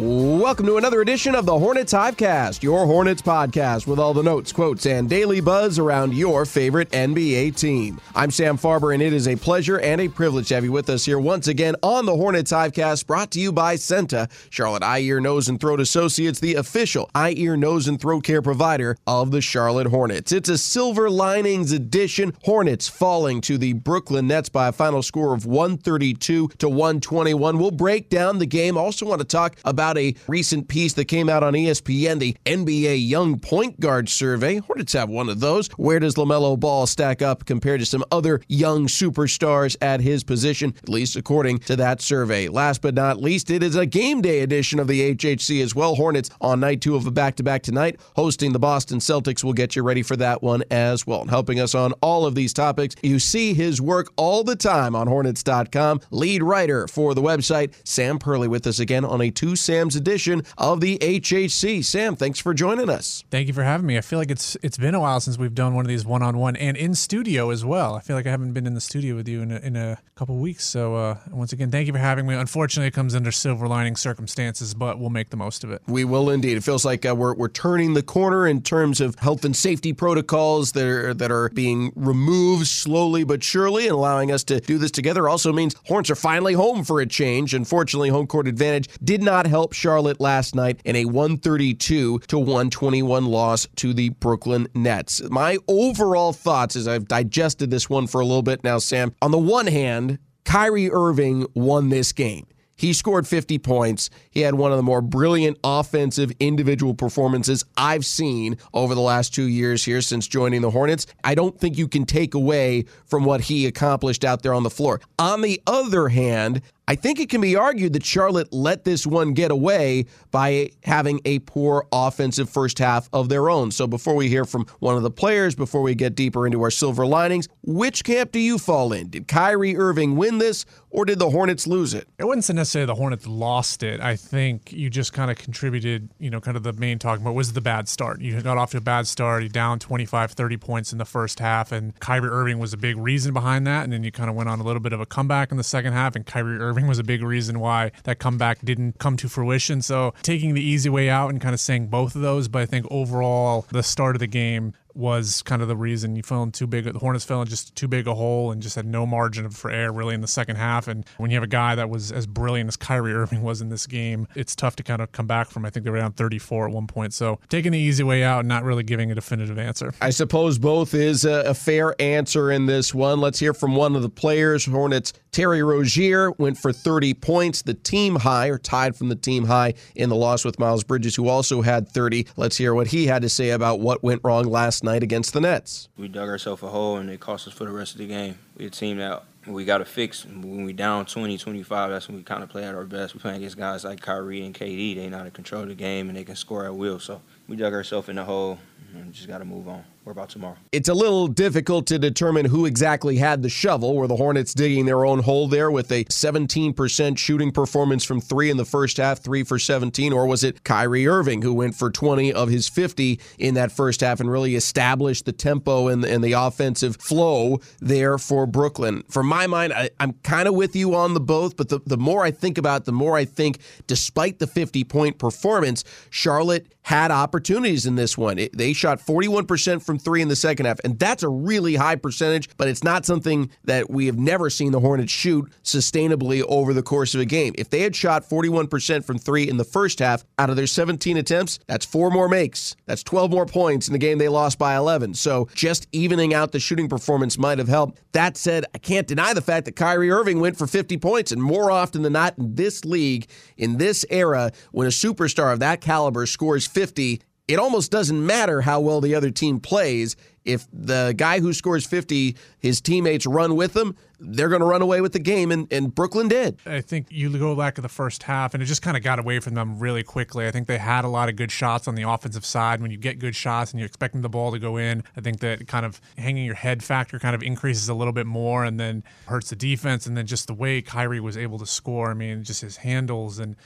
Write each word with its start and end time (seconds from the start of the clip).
Welcome 0.00 0.66
to 0.66 0.76
another 0.76 1.00
edition 1.00 1.34
of 1.34 1.44
the 1.44 1.58
Hornets 1.58 1.92
Hivecast, 1.92 2.62
your 2.62 2.86
Hornets 2.86 3.20
podcast 3.20 3.88
with 3.88 3.98
all 3.98 4.14
the 4.14 4.22
notes, 4.22 4.52
quotes, 4.52 4.86
and 4.86 5.10
daily 5.10 5.40
buzz 5.40 5.76
around 5.76 6.14
your 6.14 6.46
favorite 6.46 6.88
NBA 6.92 7.56
team. 7.56 8.00
I'm 8.14 8.30
Sam 8.30 8.56
Farber, 8.56 8.94
and 8.94 9.02
it 9.02 9.12
is 9.12 9.26
a 9.26 9.34
pleasure 9.34 9.80
and 9.80 10.00
a 10.00 10.06
privilege 10.06 10.48
to 10.48 10.54
have 10.54 10.62
you 10.62 10.70
with 10.70 10.88
us 10.88 11.04
here 11.04 11.18
once 11.18 11.48
again 11.48 11.74
on 11.82 12.06
the 12.06 12.14
Hornets 12.14 12.52
Hivecast, 12.52 13.08
brought 13.08 13.32
to 13.32 13.40
you 13.40 13.50
by 13.50 13.74
CEENTA, 13.74 14.30
Charlotte 14.50 14.84
Eye, 14.84 15.00
Ear, 15.00 15.18
Nose, 15.18 15.48
and 15.48 15.60
Throat 15.60 15.80
Associates, 15.80 16.38
the 16.38 16.54
official 16.54 17.10
eye, 17.12 17.34
ear, 17.36 17.56
nose, 17.56 17.88
and 17.88 18.00
throat 18.00 18.22
care 18.22 18.40
provider 18.40 18.96
of 19.04 19.32
the 19.32 19.40
Charlotte 19.40 19.88
Hornets. 19.88 20.30
It's 20.30 20.48
a 20.48 20.58
silver 20.58 21.10
linings 21.10 21.72
edition. 21.72 22.34
Hornets 22.44 22.86
falling 22.86 23.40
to 23.40 23.58
the 23.58 23.72
Brooklyn 23.72 24.28
Nets 24.28 24.48
by 24.48 24.68
a 24.68 24.72
final 24.72 25.02
score 25.02 25.34
of 25.34 25.44
132 25.44 26.48
to 26.58 26.68
121. 26.68 27.58
We'll 27.58 27.72
break 27.72 28.08
down 28.08 28.38
the 28.38 28.46
game. 28.46 28.76
Also, 28.76 29.04
want 29.06 29.20
to 29.20 29.26
talk 29.26 29.56
about 29.64 29.87
about 29.88 29.98
a 29.98 30.14
recent 30.26 30.68
piece 30.68 30.92
that 30.92 31.06
came 31.06 31.30
out 31.30 31.42
on 31.42 31.54
ESPN, 31.54 32.18
the 32.18 32.36
NBA 32.44 33.08
Young 33.08 33.38
Point 33.38 33.80
Guard 33.80 34.10
Survey. 34.10 34.58
Hornets 34.58 34.92
have 34.92 35.08
one 35.08 35.30
of 35.30 35.40
those. 35.40 35.68
Where 35.78 35.98
does 35.98 36.16
LaMelo 36.16 36.60
Ball 36.60 36.86
stack 36.86 37.22
up 37.22 37.46
compared 37.46 37.80
to 37.80 37.86
some 37.86 38.04
other 38.12 38.42
young 38.48 38.86
superstars 38.86 39.76
at 39.80 40.02
his 40.02 40.24
position, 40.24 40.74
at 40.82 40.90
least 40.90 41.16
according 41.16 41.60
to 41.60 41.76
that 41.76 42.02
survey? 42.02 42.48
Last 42.48 42.82
but 42.82 42.94
not 42.94 43.22
least, 43.22 43.50
it 43.50 43.62
is 43.62 43.76
a 43.76 43.86
game 43.86 44.20
day 44.20 44.40
edition 44.40 44.78
of 44.78 44.88
the 44.88 45.14
HHC 45.14 45.62
as 45.62 45.74
well. 45.74 45.94
Hornets 45.94 46.28
on 46.42 46.60
night 46.60 46.82
two 46.82 46.94
of 46.94 47.06
a 47.06 47.10
back 47.10 47.36
to 47.36 47.42
back 47.42 47.62
tonight, 47.62 47.98
hosting 48.14 48.52
the 48.52 48.58
Boston 48.58 48.98
Celtics. 48.98 49.42
We'll 49.42 49.54
get 49.54 49.74
you 49.74 49.82
ready 49.82 50.02
for 50.02 50.16
that 50.16 50.42
one 50.42 50.64
as 50.70 51.06
well. 51.06 51.22
And 51.22 51.30
helping 51.30 51.60
us 51.60 51.74
on 51.74 51.92
all 52.02 52.26
of 52.26 52.34
these 52.34 52.52
topics, 52.52 52.94
you 53.02 53.18
see 53.18 53.54
his 53.54 53.80
work 53.80 54.12
all 54.16 54.44
the 54.44 54.56
time 54.56 54.94
on 54.94 55.06
Hornets.com. 55.06 56.02
Lead 56.10 56.42
writer 56.42 56.86
for 56.88 57.14
the 57.14 57.22
website, 57.22 57.72
Sam 57.84 58.18
Perley, 58.18 58.48
with 58.48 58.66
us 58.66 58.78
again 58.78 59.06
on 59.06 59.22
a 59.22 59.30
two 59.30 59.56
Sam's 59.68 59.96
edition 59.96 60.44
of 60.56 60.80
the 60.80 60.96
HHC. 60.96 61.84
Sam, 61.84 62.16
thanks 62.16 62.38
for 62.40 62.54
joining 62.54 62.88
us. 62.88 63.22
Thank 63.30 63.48
you 63.48 63.52
for 63.52 63.64
having 63.64 63.86
me. 63.86 63.98
I 63.98 64.00
feel 64.00 64.18
like 64.18 64.30
it's 64.30 64.56
it's 64.62 64.78
been 64.78 64.94
a 64.94 65.00
while 65.00 65.20
since 65.20 65.36
we've 65.36 65.54
done 65.54 65.74
one 65.74 65.84
of 65.84 65.90
these 65.90 66.06
one 66.06 66.22
on 66.22 66.38
one 66.38 66.56
and 66.56 66.74
in 66.74 66.94
studio 66.94 67.50
as 67.50 67.66
well. 67.66 67.94
I 67.94 68.00
feel 68.00 68.16
like 68.16 68.26
I 68.26 68.30
haven't 68.30 68.54
been 68.54 68.66
in 68.66 68.72
the 68.72 68.80
studio 68.80 69.14
with 69.14 69.28
you 69.28 69.42
in 69.42 69.52
a, 69.52 69.56
in 69.56 69.76
a 69.76 69.98
couple 70.14 70.38
weeks. 70.38 70.64
So 70.64 70.94
uh, 70.94 71.18
once 71.30 71.52
again, 71.52 71.70
thank 71.70 71.86
you 71.86 71.92
for 71.92 71.98
having 71.98 72.26
me. 72.26 72.34
Unfortunately, 72.34 72.88
it 72.88 72.94
comes 72.94 73.14
under 73.14 73.30
silver 73.30 73.68
lining 73.68 73.94
circumstances, 73.94 74.72
but 74.72 74.98
we'll 74.98 75.10
make 75.10 75.28
the 75.28 75.36
most 75.36 75.64
of 75.64 75.70
it. 75.70 75.82
We 75.86 76.02
will 76.06 76.30
indeed. 76.30 76.56
It 76.56 76.64
feels 76.64 76.86
like 76.86 77.04
uh, 77.04 77.14
we're 77.14 77.34
we're 77.34 77.48
turning 77.48 77.92
the 77.92 78.02
corner 78.02 78.46
in 78.46 78.62
terms 78.62 79.02
of 79.02 79.16
health 79.16 79.44
and 79.44 79.54
safety 79.54 79.92
protocols 79.92 80.72
that 80.72 80.86
are 80.86 81.12
that 81.12 81.30
are 81.30 81.50
being 81.50 81.92
removed 81.94 82.68
slowly 82.68 83.22
but 83.22 83.44
surely, 83.44 83.82
and 83.82 83.92
allowing 83.92 84.32
us 84.32 84.44
to 84.44 84.60
do 84.60 84.78
this 84.78 84.90
together. 84.90 85.28
Also 85.28 85.52
means 85.52 85.76
Horns 85.88 86.10
are 86.10 86.14
finally 86.14 86.54
home 86.54 86.84
for 86.84 87.02
a 87.02 87.06
change. 87.06 87.52
Unfortunately, 87.52 88.08
home 88.08 88.26
court 88.26 88.48
advantage 88.48 88.88
did 89.04 89.22
not 89.22 89.46
help 89.46 89.57
Charlotte 89.72 90.20
last 90.20 90.54
night 90.54 90.80
in 90.84 90.96
a 90.96 91.04
132 91.04 92.18
to 92.18 92.38
121 92.38 93.26
loss 93.26 93.66
to 93.76 93.92
the 93.92 94.10
Brooklyn 94.10 94.68
Nets. 94.74 95.22
My 95.30 95.58
overall 95.66 96.32
thoughts 96.32 96.76
as 96.76 96.86
I've 96.86 97.08
digested 97.08 97.70
this 97.70 97.90
one 97.90 98.06
for 98.06 98.20
a 98.20 98.24
little 98.24 98.42
bit 98.42 98.62
now, 98.62 98.78
Sam, 98.78 99.14
on 99.20 99.30
the 99.30 99.38
one 99.38 99.66
hand, 99.66 100.18
Kyrie 100.44 100.90
Irving 100.90 101.46
won 101.54 101.88
this 101.88 102.12
game. 102.12 102.46
He 102.78 102.92
scored 102.92 103.26
50 103.26 103.58
points. 103.58 104.08
He 104.30 104.42
had 104.42 104.54
one 104.54 104.70
of 104.70 104.76
the 104.76 104.84
more 104.84 105.02
brilliant 105.02 105.58
offensive 105.64 106.30
individual 106.38 106.94
performances 106.94 107.64
I've 107.76 108.06
seen 108.06 108.56
over 108.72 108.94
the 108.94 109.00
last 109.00 109.34
two 109.34 109.48
years 109.48 109.84
here 109.84 110.00
since 110.00 110.28
joining 110.28 110.62
the 110.62 110.70
Hornets. 110.70 111.06
I 111.24 111.34
don't 111.34 111.58
think 111.58 111.76
you 111.76 111.88
can 111.88 112.06
take 112.06 112.34
away 112.34 112.84
from 113.04 113.24
what 113.24 113.42
he 113.42 113.66
accomplished 113.66 114.24
out 114.24 114.42
there 114.42 114.54
on 114.54 114.62
the 114.62 114.70
floor. 114.70 115.00
On 115.18 115.42
the 115.42 115.60
other 115.66 116.08
hand, 116.08 116.62
I 116.88 116.94
think 116.94 117.20
it 117.20 117.28
can 117.28 117.42
be 117.42 117.54
argued 117.54 117.92
that 117.92 118.04
Charlotte 118.06 118.50
let 118.50 118.84
this 118.84 119.06
one 119.06 119.34
get 119.34 119.50
away 119.50 120.06
by 120.30 120.70
having 120.84 121.20
a 121.26 121.40
poor 121.40 121.86
offensive 121.92 122.48
first 122.48 122.78
half 122.78 123.10
of 123.12 123.28
their 123.28 123.50
own. 123.50 123.70
So 123.72 123.86
before 123.86 124.14
we 124.14 124.30
hear 124.30 124.46
from 124.46 124.64
one 124.78 124.96
of 124.96 125.02
the 125.02 125.10
players, 125.10 125.54
before 125.54 125.82
we 125.82 125.94
get 125.94 126.14
deeper 126.14 126.46
into 126.46 126.62
our 126.62 126.70
silver 126.70 127.04
linings, 127.04 127.46
which 127.62 128.04
camp 128.04 128.32
do 128.32 128.38
you 128.38 128.56
fall 128.56 128.94
in? 128.94 129.10
Did 129.10 129.28
Kyrie 129.28 129.76
Irving 129.76 130.16
win 130.16 130.38
this 130.38 130.64
or 130.90 131.04
did 131.04 131.18
the 131.18 131.28
Hornets 131.28 131.66
lose 131.66 131.92
it? 131.92 132.08
It 132.18 132.42
say 132.42 132.54
necessarily 132.54 132.86
the 132.86 132.94
Hornets 132.94 133.26
lost 133.26 133.82
it. 133.82 134.00
I 134.00 134.16
think 134.16 134.72
you 134.72 134.88
just 134.88 135.12
kind 135.12 135.30
of 135.30 135.36
contributed, 135.36 136.08
you 136.18 136.30
know, 136.30 136.40
kind 136.40 136.56
of 136.56 136.62
the 136.62 136.72
main 136.72 136.98
talking 136.98 137.22
about 137.22 137.34
was 137.34 137.52
the 137.52 137.60
bad 137.60 137.86
start. 137.86 138.22
You 138.22 138.40
got 138.40 138.56
off 138.56 138.70
to 138.70 138.78
a 138.78 138.80
bad 138.80 139.06
start, 139.06 139.42
you 139.42 139.50
down 139.50 139.78
25, 139.78 140.32
30 140.32 140.56
points 140.56 140.92
in 140.92 140.96
the 140.96 141.04
first 141.04 141.38
half, 141.40 141.70
and 141.70 141.98
Kyrie 142.00 142.30
Irving 142.30 142.58
was 142.58 142.72
a 142.72 142.78
big 142.78 142.96
reason 142.96 143.34
behind 143.34 143.66
that. 143.66 143.84
And 143.84 143.92
then 143.92 144.02
you 144.02 144.10
kind 144.10 144.30
of 144.30 144.36
went 144.36 144.48
on 144.48 144.60
a 144.60 144.62
little 144.62 144.80
bit 144.80 144.94
of 144.94 145.00
a 145.00 145.06
comeback 145.06 145.50
in 145.50 145.58
the 145.58 145.64
second 145.64 145.92
half, 145.92 146.16
and 146.16 146.24
Kyrie 146.24 146.58
Irving 146.58 146.77
Irving 146.78 146.88
was 146.88 147.00
a 147.00 147.04
big 147.04 147.24
reason 147.24 147.58
why 147.58 147.90
that 148.04 148.20
comeback 148.20 148.60
didn't 148.64 149.00
come 149.00 149.16
to 149.16 149.28
fruition. 149.28 149.82
So 149.82 150.14
taking 150.22 150.54
the 150.54 150.62
easy 150.62 150.88
way 150.88 151.10
out 151.10 151.30
and 151.30 151.40
kind 151.40 151.52
of 151.52 151.58
saying 151.58 151.88
both 151.88 152.14
of 152.14 152.22
those, 152.22 152.46
but 152.46 152.62
I 152.62 152.66
think 152.66 152.86
overall 152.88 153.66
the 153.72 153.82
start 153.82 154.14
of 154.14 154.20
the 154.20 154.28
game 154.28 154.74
was 154.98 155.42
kind 155.42 155.62
of 155.62 155.68
the 155.68 155.76
reason 155.76 156.16
you 156.16 156.24
fell 156.24 156.42
in 156.42 156.50
too 156.50 156.66
big. 156.66 156.84
The 156.84 156.98
Hornets 156.98 157.24
fell 157.24 157.40
in 157.40 157.46
just 157.46 157.76
too 157.76 157.86
big 157.86 158.08
a 158.08 158.14
hole 158.14 158.50
and 158.50 158.60
just 158.60 158.74
had 158.74 158.84
no 158.84 159.06
margin 159.06 159.48
for 159.50 159.70
error 159.70 159.92
really 159.92 160.12
in 160.12 160.20
the 160.22 160.26
second 160.26 160.56
half. 160.56 160.88
And 160.88 161.06
when 161.18 161.30
you 161.30 161.36
have 161.36 161.44
a 161.44 161.46
guy 161.46 161.76
that 161.76 161.88
was 161.88 162.10
as 162.10 162.26
brilliant 162.26 162.66
as 162.66 162.76
Kyrie 162.76 163.14
Irving 163.14 163.42
was 163.42 163.60
in 163.60 163.68
this 163.68 163.86
game, 163.86 164.26
it's 164.34 164.56
tough 164.56 164.74
to 164.76 164.82
kind 164.82 165.00
of 165.00 165.12
come 165.12 165.28
back 165.28 165.50
from. 165.50 165.64
I 165.64 165.70
think 165.70 165.84
they 165.84 165.90
were 165.90 165.98
down 165.98 166.12
34 166.12 166.68
at 166.68 166.74
one 166.74 166.88
point. 166.88 167.14
So 167.14 167.38
taking 167.48 167.70
the 167.70 167.78
easy 167.78 168.02
way 168.02 168.24
out 168.24 168.40
and 168.40 168.48
not 168.48 168.64
really 168.64 168.82
giving 168.82 169.12
a 169.12 169.14
definitive 169.14 169.56
answer. 169.56 169.94
I 170.00 170.10
suppose 170.10 170.58
both 170.58 170.94
is 170.94 171.24
a, 171.24 171.54
fair 171.58 172.00
answer 172.00 172.52
in 172.52 172.66
this 172.66 172.94
one. 172.94 173.20
Let's 173.20 173.38
hear 173.38 173.52
from 173.52 173.74
one 173.74 173.96
of 173.96 174.02
the 174.02 174.08
players. 174.08 174.64
Hornets 174.64 175.12
Terry 175.32 175.62
Rozier 175.62 176.32
went 176.32 176.56
for 176.58 176.72
30 176.72 177.14
points, 177.14 177.62
the 177.62 177.74
team 177.74 178.16
high, 178.16 178.48
or 178.48 178.58
tied 178.58 178.96
from 178.96 179.08
the 179.08 179.16
team 179.16 179.44
high 179.44 179.74
in 179.94 180.08
the 180.08 180.16
loss 180.16 180.44
with 180.44 180.58
Miles 180.58 180.84
Bridges, 180.84 181.14
who 181.16 181.28
also 181.28 181.62
had 181.62 181.88
30. 181.88 182.26
Let's 182.36 182.56
hear 182.56 182.74
what 182.74 182.86
he 182.88 183.06
had 183.06 183.22
to 183.22 183.28
say 183.28 183.50
about 183.50 183.80
what 183.80 184.02
went 184.02 184.20
wrong 184.24 184.44
last 184.44 184.84
night 184.84 184.87
against 185.02 185.32
the 185.32 185.40
Nets. 185.40 185.88
We 185.96 186.08
dug 186.08 186.28
ourselves 186.28 186.62
a 186.62 186.68
hole, 186.68 186.96
and 186.96 187.10
it 187.10 187.20
cost 187.20 187.46
us 187.46 187.54
for 187.54 187.64
the 187.64 187.70
rest 187.70 187.92
of 187.92 187.98
the 187.98 188.06
game. 188.06 188.38
We 188.56 188.66
a 188.66 188.70
team 188.70 188.98
that 188.98 189.24
we 189.46 189.64
got 189.64 189.78
to 189.78 189.84
fix. 189.84 190.24
When 190.24 190.64
we 190.64 190.72
down 190.72 191.06
20, 191.06 191.38
25, 191.38 191.90
that's 191.90 192.08
when 192.08 192.16
we 192.16 192.22
kind 192.22 192.42
of 192.42 192.48
play 192.48 192.64
at 192.64 192.74
our 192.74 192.84
best. 192.84 193.14
We 193.14 193.20
playing 193.20 193.38
against 193.38 193.56
guys 193.56 193.84
like 193.84 194.00
Kyrie 194.00 194.44
and 194.44 194.54
KD. 194.54 194.96
They 194.96 195.08
know 195.08 195.18
how 195.18 195.24
to 195.24 195.30
control 195.30 195.62
of 195.62 195.68
the 195.68 195.74
game, 195.74 196.08
and 196.08 196.16
they 196.16 196.24
can 196.24 196.36
score 196.36 196.64
at 196.64 196.74
will. 196.74 196.98
So 196.98 197.20
we 197.48 197.56
dug 197.56 197.72
ourselves 197.72 198.08
in 198.08 198.16
the 198.16 198.24
hole, 198.24 198.58
Mm-hmm. 198.78 198.98
and 198.98 199.12
just 199.12 199.28
got 199.28 199.38
to 199.38 199.44
move 199.44 199.68
on 199.68 199.84
about 200.10 200.30
tomorrow. 200.30 200.56
It's 200.72 200.88
a 200.88 200.94
little 200.94 201.28
difficult 201.28 201.86
to 201.88 201.98
determine 201.98 202.46
who 202.46 202.66
exactly 202.66 203.16
had 203.16 203.42
the 203.42 203.48
shovel. 203.48 203.94
Were 203.94 204.06
the 204.06 204.16
Hornets 204.16 204.54
digging 204.54 204.86
their 204.86 205.04
own 205.04 205.20
hole 205.20 205.48
there 205.48 205.70
with 205.70 205.90
a 205.92 206.04
17% 206.04 207.18
shooting 207.18 207.50
performance 207.50 208.04
from 208.04 208.20
three 208.20 208.50
in 208.50 208.56
the 208.56 208.64
first 208.64 208.96
half, 208.96 209.20
three 209.20 209.42
for 209.42 209.58
17, 209.58 210.12
or 210.12 210.26
was 210.26 210.44
it 210.44 210.64
Kyrie 210.64 211.06
Irving 211.06 211.42
who 211.42 211.54
went 211.54 211.74
for 211.74 211.90
20 211.90 212.32
of 212.32 212.48
his 212.48 212.68
50 212.68 213.20
in 213.38 213.54
that 213.54 213.72
first 213.72 214.00
half 214.00 214.20
and 214.20 214.30
really 214.30 214.54
established 214.54 215.24
the 215.24 215.32
tempo 215.32 215.88
and, 215.88 216.04
and 216.04 216.22
the 216.22 216.32
offensive 216.32 216.96
flow 216.96 217.60
there 217.80 218.18
for 218.18 218.46
Brooklyn? 218.46 219.02
For 219.08 219.22
my 219.22 219.46
mind, 219.46 219.72
I, 219.72 219.90
am 220.00 220.14
kind 220.22 220.48
of 220.48 220.54
with 220.54 220.74
you 220.74 220.94
on 220.94 221.14
the 221.14 221.20
both, 221.20 221.56
but 221.56 221.68
the, 221.68 221.80
the 221.86 221.98
more 221.98 222.24
I 222.24 222.30
think 222.30 222.58
about 222.58 222.82
it, 222.82 222.84
the 222.86 222.92
more 222.92 223.16
I 223.16 223.24
think, 223.24 223.58
despite 223.86 224.38
the 224.38 224.46
50 224.46 224.84
point 224.84 225.18
performance, 225.18 225.84
Charlotte 226.10 226.66
had 226.82 227.10
opportunities 227.10 227.84
in 227.84 227.96
this 227.96 228.16
one. 228.16 228.38
It, 228.38 228.56
they 228.56 228.67
shot 228.72 229.00
41% 229.00 229.82
from 229.82 229.98
from 229.98 230.04
three 230.04 230.22
in 230.22 230.28
the 230.28 230.36
second 230.36 230.66
half. 230.66 230.78
And 230.84 230.98
that's 230.98 231.22
a 231.22 231.28
really 231.28 231.74
high 231.74 231.96
percentage, 231.96 232.48
but 232.56 232.68
it's 232.68 232.84
not 232.84 233.04
something 233.04 233.50
that 233.64 233.90
we 233.90 234.06
have 234.06 234.18
never 234.18 234.50
seen 234.50 234.72
the 234.72 234.80
Hornets 234.80 235.12
shoot 235.12 235.50
sustainably 235.64 236.42
over 236.48 236.72
the 236.72 236.82
course 236.82 237.14
of 237.14 237.20
a 237.20 237.24
game. 237.24 237.54
If 237.58 237.70
they 237.70 237.80
had 237.80 237.96
shot 237.96 238.28
41% 238.28 239.04
from 239.04 239.18
three 239.18 239.48
in 239.48 239.56
the 239.56 239.64
first 239.64 239.98
half 239.98 240.24
out 240.38 240.50
of 240.50 240.56
their 240.56 240.66
17 240.66 241.16
attempts, 241.16 241.58
that's 241.66 241.84
four 241.84 242.10
more 242.10 242.28
makes. 242.28 242.76
That's 242.86 243.02
12 243.02 243.30
more 243.30 243.46
points 243.46 243.88
in 243.88 243.92
the 243.92 243.98
game 243.98 244.18
they 244.18 244.28
lost 244.28 244.58
by 244.58 244.76
11. 244.76 245.14
So 245.14 245.48
just 245.54 245.88
evening 245.92 246.34
out 246.34 246.52
the 246.52 246.60
shooting 246.60 246.88
performance 246.88 247.38
might 247.38 247.58
have 247.58 247.68
helped. 247.68 248.00
That 248.12 248.36
said, 248.36 248.64
I 248.74 248.78
can't 248.78 249.06
deny 249.06 249.34
the 249.34 249.42
fact 249.42 249.64
that 249.66 249.76
Kyrie 249.76 250.10
Irving 250.10 250.40
went 250.40 250.56
for 250.56 250.66
50 250.66 250.96
points, 250.98 251.32
and 251.32 251.42
more 251.42 251.70
often 251.70 252.02
than 252.02 252.12
not 252.12 252.38
in 252.38 252.54
this 252.54 252.84
league, 252.84 253.28
in 253.56 253.78
this 253.78 254.04
era, 254.10 254.52
when 254.72 254.86
a 254.86 254.90
superstar 254.90 255.52
of 255.52 255.60
that 255.60 255.80
caliber 255.80 256.26
scores 256.26 256.66
50, 256.66 257.20
it 257.48 257.58
almost 257.58 257.90
doesn't 257.90 258.24
matter 258.24 258.60
how 258.60 258.78
well 258.78 259.00
the 259.00 259.14
other 259.14 259.30
team 259.30 259.58
plays. 259.58 260.16
If 260.44 260.66
the 260.72 261.14
guy 261.16 261.40
who 261.40 261.52
scores 261.52 261.86
50, 261.86 262.36
his 262.58 262.80
teammates 262.80 263.26
run 263.26 263.56
with 263.56 263.76
him, 263.76 263.96
they're 264.20 264.48
going 264.48 264.60
to 264.60 264.66
run 264.66 264.82
away 264.82 265.00
with 265.00 265.12
the 265.12 265.18
game, 265.18 265.50
and, 265.52 265.70
and 265.72 265.94
Brooklyn 265.94 266.28
did. 266.28 266.58
I 266.66 266.80
think 266.80 267.06
you 267.10 267.30
go 267.38 267.54
back 267.54 267.74
to 267.76 267.80
the 267.80 267.88
first 267.88 268.22
half, 268.22 268.54
and 268.54 268.62
it 268.62 268.66
just 268.66 268.82
kind 268.82 268.96
of 268.96 269.02
got 269.02 269.18
away 269.18 269.40
from 269.40 269.54
them 269.54 269.78
really 269.78 270.02
quickly. 270.02 270.46
I 270.46 270.50
think 270.50 270.66
they 270.66 270.78
had 270.78 271.04
a 271.04 271.08
lot 271.08 271.28
of 271.28 271.36
good 271.36 271.52
shots 271.52 271.86
on 271.86 271.94
the 271.94 272.02
offensive 272.02 272.44
side. 272.44 272.80
When 272.80 272.90
you 272.90 272.96
get 272.96 273.18
good 273.18 273.36
shots 273.36 273.72
and 273.72 273.80
you're 273.80 273.86
expecting 273.86 274.22
the 274.22 274.28
ball 274.28 274.52
to 274.52 274.58
go 274.58 274.76
in, 274.76 275.04
I 275.16 275.20
think 275.20 275.40
that 275.40 275.66
kind 275.68 275.86
of 275.86 276.00
hanging 276.16 276.44
your 276.44 276.54
head 276.54 276.82
factor 276.82 277.18
kind 277.18 277.34
of 277.34 277.42
increases 277.42 277.88
a 277.88 277.94
little 277.94 278.12
bit 278.12 278.26
more 278.26 278.64
and 278.64 278.78
then 278.80 279.04
hurts 279.26 279.50
the 279.50 279.56
defense. 279.56 280.06
And 280.06 280.16
then 280.16 280.26
just 280.26 280.46
the 280.46 280.54
way 280.54 280.82
Kyrie 280.82 281.20
was 281.20 281.36
able 281.36 281.58
to 281.58 281.66
score, 281.66 282.10
I 282.10 282.14
mean, 282.14 282.42
just 282.42 282.62
his 282.62 282.78
handles 282.78 283.38
and 283.38 283.56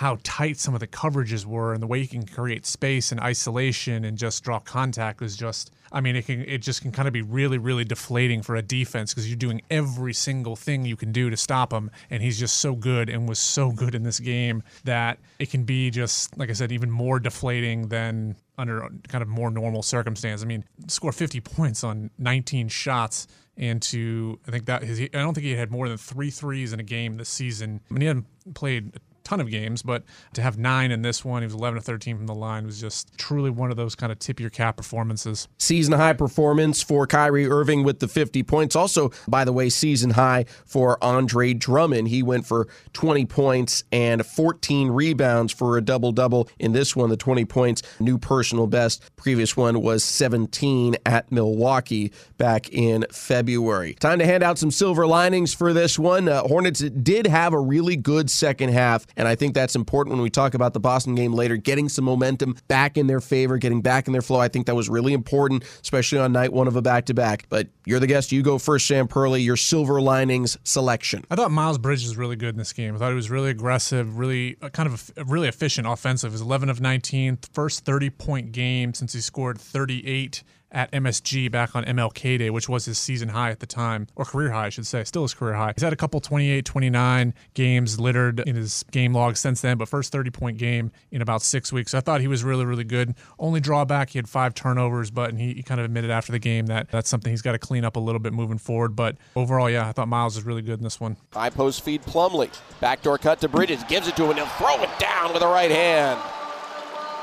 how 0.00 0.16
tight 0.22 0.56
some 0.56 0.72
of 0.72 0.80
the 0.80 0.86
coverages 0.86 1.44
were 1.44 1.74
and 1.74 1.82
the 1.82 1.86
way 1.86 2.00
he 2.00 2.06
can 2.06 2.24
create 2.24 2.64
space 2.64 3.12
and 3.12 3.20
isolation 3.20 4.06
and 4.06 4.16
just 4.16 4.42
draw 4.42 4.58
contact 4.58 5.20
is 5.20 5.36
just 5.36 5.72
I 5.92 6.00
mean 6.00 6.16
it 6.16 6.24
can 6.24 6.40
it 6.40 6.62
just 6.62 6.80
can 6.80 6.90
kind 6.90 7.06
of 7.06 7.12
be 7.12 7.20
really 7.20 7.58
really 7.58 7.84
deflating 7.84 8.40
for 8.40 8.56
a 8.56 8.62
defense 8.62 9.12
because 9.12 9.28
you're 9.28 9.36
doing 9.36 9.60
every 9.70 10.14
single 10.14 10.56
thing 10.56 10.86
you 10.86 10.96
can 10.96 11.12
do 11.12 11.28
to 11.28 11.36
stop 11.36 11.70
him 11.70 11.90
and 12.08 12.22
he's 12.22 12.38
just 12.38 12.56
so 12.56 12.74
good 12.74 13.10
and 13.10 13.28
was 13.28 13.38
so 13.38 13.72
good 13.72 13.94
in 13.94 14.02
this 14.02 14.18
game 14.20 14.62
that 14.84 15.18
it 15.38 15.50
can 15.50 15.64
be 15.64 15.90
just 15.90 16.34
like 16.38 16.48
I 16.48 16.54
said 16.54 16.72
even 16.72 16.90
more 16.90 17.20
deflating 17.20 17.88
than 17.88 18.36
under 18.56 18.88
kind 19.08 19.20
of 19.20 19.28
more 19.28 19.50
normal 19.50 19.82
circumstance. 19.82 20.42
I 20.42 20.46
mean, 20.46 20.64
score 20.86 21.12
50 21.12 21.40
points 21.40 21.84
on 21.84 22.08
19 22.16 22.68
shots 22.68 23.26
and 23.58 23.82
to 23.82 24.38
I 24.48 24.50
think 24.50 24.64
that 24.64 24.82
his 24.82 24.98
I 24.98 25.08
don't 25.08 25.34
think 25.34 25.44
he 25.44 25.56
had 25.56 25.70
more 25.70 25.90
than 25.90 25.98
three 25.98 26.30
threes 26.30 26.72
in 26.72 26.80
a 26.80 26.84
game 26.84 27.18
this 27.18 27.28
season. 27.28 27.82
I 27.90 27.92
mean, 27.92 28.00
he 28.00 28.06
hadn't 28.06 28.54
played 28.54 28.98
ton 29.30 29.40
of 29.40 29.50
games, 29.50 29.82
but 29.82 30.02
to 30.34 30.42
have 30.42 30.58
nine 30.58 30.90
in 30.90 31.02
this 31.02 31.24
one, 31.24 31.42
he 31.42 31.46
was 31.46 31.54
11 31.54 31.78
to 31.78 31.84
13 31.84 32.16
from 32.16 32.26
the 32.26 32.34
line, 32.34 32.66
was 32.66 32.80
just 32.80 33.16
truly 33.16 33.48
one 33.48 33.70
of 33.70 33.76
those 33.76 33.94
kind 33.94 34.10
of 34.10 34.18
tip 34.18 34.40
your 34.40 34.50
cap 34.50 34.76
performances. 34.76 35.46
Season 35.58 35.92
high 35.92 36.12
performance 36.12 36.82
for 36.82 37.06
Kyrie 37.06 37.48
Irving 37.48 37.84
with 37.84 38.00
the 38.00 38.08
50 38.08 38.42
points. 38.42 38.74
Also, 38.74 39.12
by 39.28 39.44
the 39.44 39.52
way, 39.52 39.68
season 39.68 40.10
high 40.10 40.46
for 40.66 41.02
Andre 41.02 41.54
Drummond. 41.54 42.08
He 42.08 42.22
went 42.24 42.44
for 42.44 42.66
20 42.92 43.24
points 43.26 43.84
and 43.92 44.26
14 44.26 44.90
rebounds 44.90 45.52
for 45.52 45.78
a 45.78 45.80
double 45.80 46.10
double 46.10 46.48
in 46.58 46.72
this 46.72 46.96
one. 46.96 47.08
The 47.08 47.16
20 47.16 47.44
points, 47.44 47.82
new 48.00 48.18
personal 48.18 48.66
best. 48.66 49.04
Previous 49.14 49.56
one 49.56 49.80
was 49.80 50.02
17 50.02 50.96
at 51.06 51.30
Milwaukee 51.30 52.12
back 52.36 52.68
in 52.70 53.06
February. 53.12 53.94
Time 53.94 54.18
to 54.18 54.26
hand 54.26 54.42
out 54.42 54.58
some 54.58 54.72
silver 54.72 55.06
linings 55.06 55.54
for 55.54 55.72
this 55.72 55.98
one. 55.98 56.28
Uh, 56.28 56.42
Hornets 56.42 56.80
did 56.80 57.28
have 57.28 57.52
a 57.52 57.60
really 57.60 57.96
good 57.96 58.28
second 58.28 58.70
half 58.70 59.06
and 59.20 59.28
I 59.28 59.34
think 59.34 59.52
that's 59.52 59.76
important 59.76 60.14
when 60.14 60.22
we 60.22 60.30
talk 60.30 60.54
about 60.54 60.72
the 60.72 60.80
Boston 60.80 61.14
game 61.14 61.34
later, 61.34 61.58
getting 61.58 61.90
some 61.90 62.06
momentum 62.06 62.56
back 62.68 62.96
in 62.96 63.06
their 63.06 63.20
favor, 63.20 63.58
getting 63.58 63.82
back 63.82 64.06
in 64.06 64.14
their 64.14 64.22
flow. 64.22 64.40
I 64.40 64.48
think 64.48 64.64
that 64.64 64.74
was 64.74 64.88
really 64.88 65.12
important, 65.12 65.62
especially 65.82 66.20
on 66.20 66.32
night 66.32 66.54
one 66.54 66.66
of 66.66 66.74
a 66.74 66.80
back 66.80 67.04
to 67.04 67.14
back. 67.14 67.44
But 67.50 67.68
you're 67.84 68.00
the 68.00 68.06
guest. 68.06 68.32
You 68.32 68.42
go 68.42 68.56
first, 68.56 68.86
Sam 68.86 69.08
Perley, 69.08 69.42
your 69.42 69.58
silver 69.58 70.00
linings 70.00 70.56
selection. 70.64 71.22
I 71.30 71.36
thought 71.36 71.50
Miles 71.50 71.76
Bridges 71.76 72.08
was 72.08 72.16
really 72.16 72.36
good 72.36 72.54
in 72.54 72.56
this 72.56 72.72
game. 72.72 72.94
I 72.94 72.98
thought 72.98 73.10
he 73.10 73.14
was 73.14 73.28
really 73.28 73.50
aggressive, 73.50 74.16
really 74.16 74.56
uh, 74.62 74.70
kind 74.70 74.86
of 74.86 75.12
really 75.26 75.48
efficient 75.48 75.86
offensive. 75.86 76.32
Was 76.32 76.40
11 76.40 76.70
of 76.70 76.80
19, 76.80 77.40
first 77.52 77.84
30 77.84 78.08
point 78.08 78.52
game 78.52 78.94
since 78.94 79.12
he 79.12 79.20
scored 79.20 79.60
38 79.60 80.42
at 80.72 80.90
MSG 80.92 81.50
back 81.50 81.74
on 81.74 81.84
MLK 81.84 82.38
Day, 82.38 82.50
which 82.50 82.68
was 82.68 82.84
his 82.84 82.98
season 82.98 83.30
high 83.30 83.50
at 83.50 83.60
the 83.60 83.66
time, 83.66 84.06
or 84.16 84.24
career 84.24 84.50
high, 84.50 84.66
I 84.66 84.68
should 84.68 84.86
say, 84.86 85.04
still 85.04 85.22
his 85.22 85.34
career 85.34 85.54
high. 85.54 85.72
He's 85.74 85.82
had 85.82 85.92
a 85.92 85.96
couple 85.96 86.20
28, 86.20 86.64
29 86.64 87.34
games 87.54 87.98
littered 87.98 88.40
in 88.40 88.56
his 88.56 88.84
game 88.90 89.12
log 89.12 89.36
since 89.36 89.60
then, 89.60 89.78
but 89.78 89.88
first 89.88 90.12
30 90.12 90.30
point 90.30 90.58
game 90.58 90.92
in 91.10 91.22
about 91.22 91.42
six 91.42 91.72
weeks. 91.72 91.94
I 91.94 92.00
thought 92.00 92.20
he 92.20 92.28
was 92.28 92.44
really, 92.44 92.64
really 92.64 92.84
good. 92.84 93.14
Only 93.38 93.60
drawback, 93.60 94.10
he 94.10 94.18
had 94.18 94.28
five 94.28 94.54
turnovers, 94.54 95.10
but 95.10 95.34
he, 95.34 95.54
he 95.54 95.62
kind 95.62 95.80
of 95.80 95.84
admitted 95.84 96.10
after 96.10 96.32
the 96.32 96.38
game 96.38 96.66
that 96.66 96.90
that's 96.90 97.08
something 97.08 97.30
he's 97.32 97.42
got 97.42 97.52
to 97.52 97.58
clean 97.58 97.84
up 97.84 97.96
a 97.96 98.00
little 98.00 98.20
bit 98.20 98.32
moving 98.32 98.58
forward. 98.58 98.94
But 98.94 99.16
overall, 99.34 99.68
yeah, 99.68 99.88
I 99.88 99.92
thought 99.92 100.08
Miles 100.08 100.36
was 100.36 100.44
really 100.44 100.62
good 100.62 100.78
in 100.78 100.84
this 100.84 101.00
one. 101.00 101.16
High 101.32 101.50
post 101.50 101.82
feed 101.82 102.02
Plumlee. 102.02 102.50
Backdoor 102.80 103.18
cut 103.18 103.40
to 103.40 103.48
Bridges, 103.48 103.82
gives 103.84 104.08
it 104.08 104.16
to 104.16 104.24
him, 104.24 104.30
and 104.30 104.38
he'll 104.38 104.46
throw 104.46 104.82
it 104.82 104.90
down 104.98 105.32
with 105.32 105.42
the 105.42 105.48
right 105.48 105.70
hand. 105.70 106.20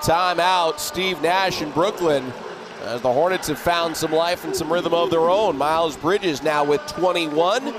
Timeout, 0.01 0.79
Steve 0.79 1.21
Nash 1.21 1.61
in 1.61 1.71
Brooklyn. 1.71 2.31
As 2.87 3.01
the 3.01 3.11
Hornets 3.11 3.49
have 3.49 3.59
found 3.59 3.97
some 3.97 4.13
life 4.13 4.45
and 4.45 4.55
some 4.55 4.71
rhythm 4.71 4.93
of 4.93 5.09
their 5.09 5.29
own. 5.29 5.57
Miles 5.57 5.97
Bridges 5.97 6.41
now 6.41 6.63
with 6.63 6.79
21. 6.87 7.73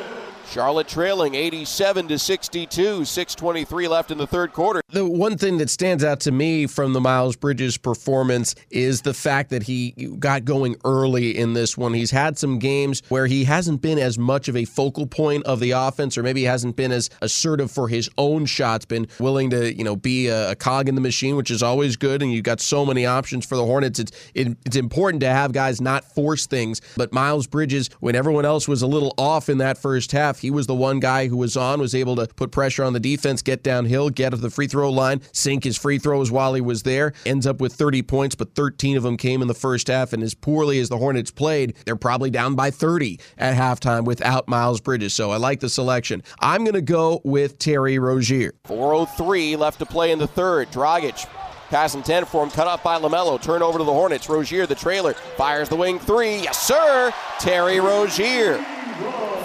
Charlotte 0.49 0.89
trailing 0.89 1.35
87 1.35 2.09
to 2.09 2.19
62, 2.19 3.05
623 3.05 3.89
left 3.89 4.11
in 4.11 4.17
the 4.17 4.27
third 4.27 4.53
quarter. 4.55 4.81
The 4.91 5.05
one 5.05 5.37
thing 5.37 5.59
that 5.59 5.69
stands 5.69 6.03
out 6.03 6.21
to 6.21 6.33
me 6.33 6.67
from 6.67 6.95
the 6.95 7.00
Miles 7.00 7.37
Bridges 7.37 7.77
performance 7.77 8.55
is 8.71 9.03
the 9.03 9.12
fact 9.12 9.50
that 9.50 9.65
he 9.65 9.91
got 10.19 10.47
going 10.47 10.77
early 10.87 11.37
in 11.37 11.53
this 11.53 11.77
one. 11.77 11.93
He's 11.93 12.11
had 12.11 12.39
some 12.39 12.59
games 12.59 13.03
where 13.11 13.27
he 13.27 13.45
hasn't 13.45 13.83
been 13.83 13.99
as 13.99 14.19
much 14.19 14.49
of 14.49 14.56
a 14.56 14.65
focal 14.65 15.06
point 15.06 15.45
of 15.45 15.61
the 15.61 15.73
offense 15.73 16.17
or 16.17 16.23
maybe 16.23 16.45
hasn't 16.45 16.77
been 16.77 16.93
as 16.93 17.11
assertive 17.21 17.71
for 17.71 17.89
his 17.89 18.09
own 18.17 18.47
shots, 18.47 18.87
been 18.87 19.06
willing 19.21 19.50
to, 19.50 19.75
you 19.75 19.85
know, 19.85 19.97
be 19.97 20.29
a, 20.29 20.53
a 20.53 20.56
cog 20.56 20.89
in 20.89 20.95
the 20.95 21.03
machine, 21.03 21.37
which 21.37 21.50
is 21.50 21.62
always 21.62 21.97
good 21.97 22.23
and 22.23 22.33
you've 22.33 22.45
got 22.45 22.61
so 22.61 22.87
many 22.87 23.05
options 23.05 23.45
for 23.45 23.56
the 23.56 23.67
Hornets. 23.67 23.99
It's 23.99 24.12
it, 24.35 24.56
it's 24.65 24.77
important 24.77 25.21
to 25.21 25.29
have 25.29 25.53
guys 25.53 25.81
not 25.83 26.05
force 26.05 26.47
things, 26.47 26.81
but 26.97 27.12
Miles 27.12 27.47
Bridges 27.47 27.91
when 28.00 28.15
everyone 28.15 28.47
else 28.47 28.67
was 28.67 28.81
a 28.81 28.87
little 28.87 29.12
off 29.19 29.50
in 29.50 29.59
that 29.59 29.77
first 29.77 30.12
half, 30.12 30.38
he 30.38 30.50
was 30.50 30.67
the 30.67 30.75
one 30.75 31.00
guy 31.00 31.29
who 31.29 31.37
was 31.37 31.56
on, 31.56 31.81
was 31.81 31.94
able 31.94 32.17
to 32.17 32.26
put 32.26 32.50
pressure 32.50 32.85
on 32.85 32.93
the 32.93 33.00
defense, 33.00 33.43
get 33.43 33.62
downhill, 33.62 34.11
get 34.11 34.31
to 34.31 34.37
the 34.37 34.50
free 34.50 34.67
throw 34.67 34.90
line, 34.90 35.20
sink 35.32 35.64
his 35.64 35.76
free 35.76 35.99
throws 35.99 36.31
while 36.31 36.55
he 36.55 36.61
was 36.61 36.82
there. 36.82 37.12
Ends 37.26 37.46
up 37.46 37.61
with 37.61 37.73
30 37.73 38.02
points, 38.02 38.35
but 38.35 38.55
13 38.55 38.96
of 38.96 39.02
them 39.02 39.17
came 39.17 39.43
in 39.43 39.49
the 39.49 39.55
first 39.55 39.88
half. 39.88 40.12
And 40.12 40.23
as 40.23 40.35
poorly 40.35 40.79
as 40.81 40.88
the 40.88 40.99
Hornets 40.99 41.31
played, 41.31 41.75
they're 41.85 41.96
probably 41.96 42.31
down 42.31 42.55
by 42.55 42.70
30 42.70 43.20
at 43.37 43.56
halftime 43.56 44.05
without 44.05 44.49
Miles 44.49 44.81
Bridges. 44.81 45.14
So 45.14 45.31
I 45.31 45.37
like 45.37 45.61
the 45.61 45.69
selection. 45.69 46.23
I'm 46.40 46.64
going 46.64 46.75
to 46.75 46.82
go 46.82 47.20
with 47.25 47.58
Terry 47.58 47.99
Rozier. 47.99 48.55
4.03 48.64 49.58
left 49.58 49.79
to 49.81 49.87
play 49.87 50.12
in 50.12 50.19
the 50.19 50.26
third. 50.26 50.70
Dragic 50.70 51.26
Pass 51.69 51.94
intent 51.94 52.26
for 52.26 52.43
him, 52.43 52.50
cut 52.50 52.67
off 52.67 52.82
by 52.82 52.99
LaMelo. 52.99 53.40
Turn 53.40 53.62
over 53.62 53.76
to 53.79 53.85
the 53.85 53.93
Hornets. 53.93 54.29
Rozier, 54.29 54.67
the 54.67 54.75
trailer, 54.75 55.12
fires 55.12 55.69
the 55.69 55.76
wing 55.76 55.99
three. 55.99 56.37
Yes, 56.37 56.62
sir. 56.62 57.12
Terry 57.38 57.79
Rozier. 57.79 58.64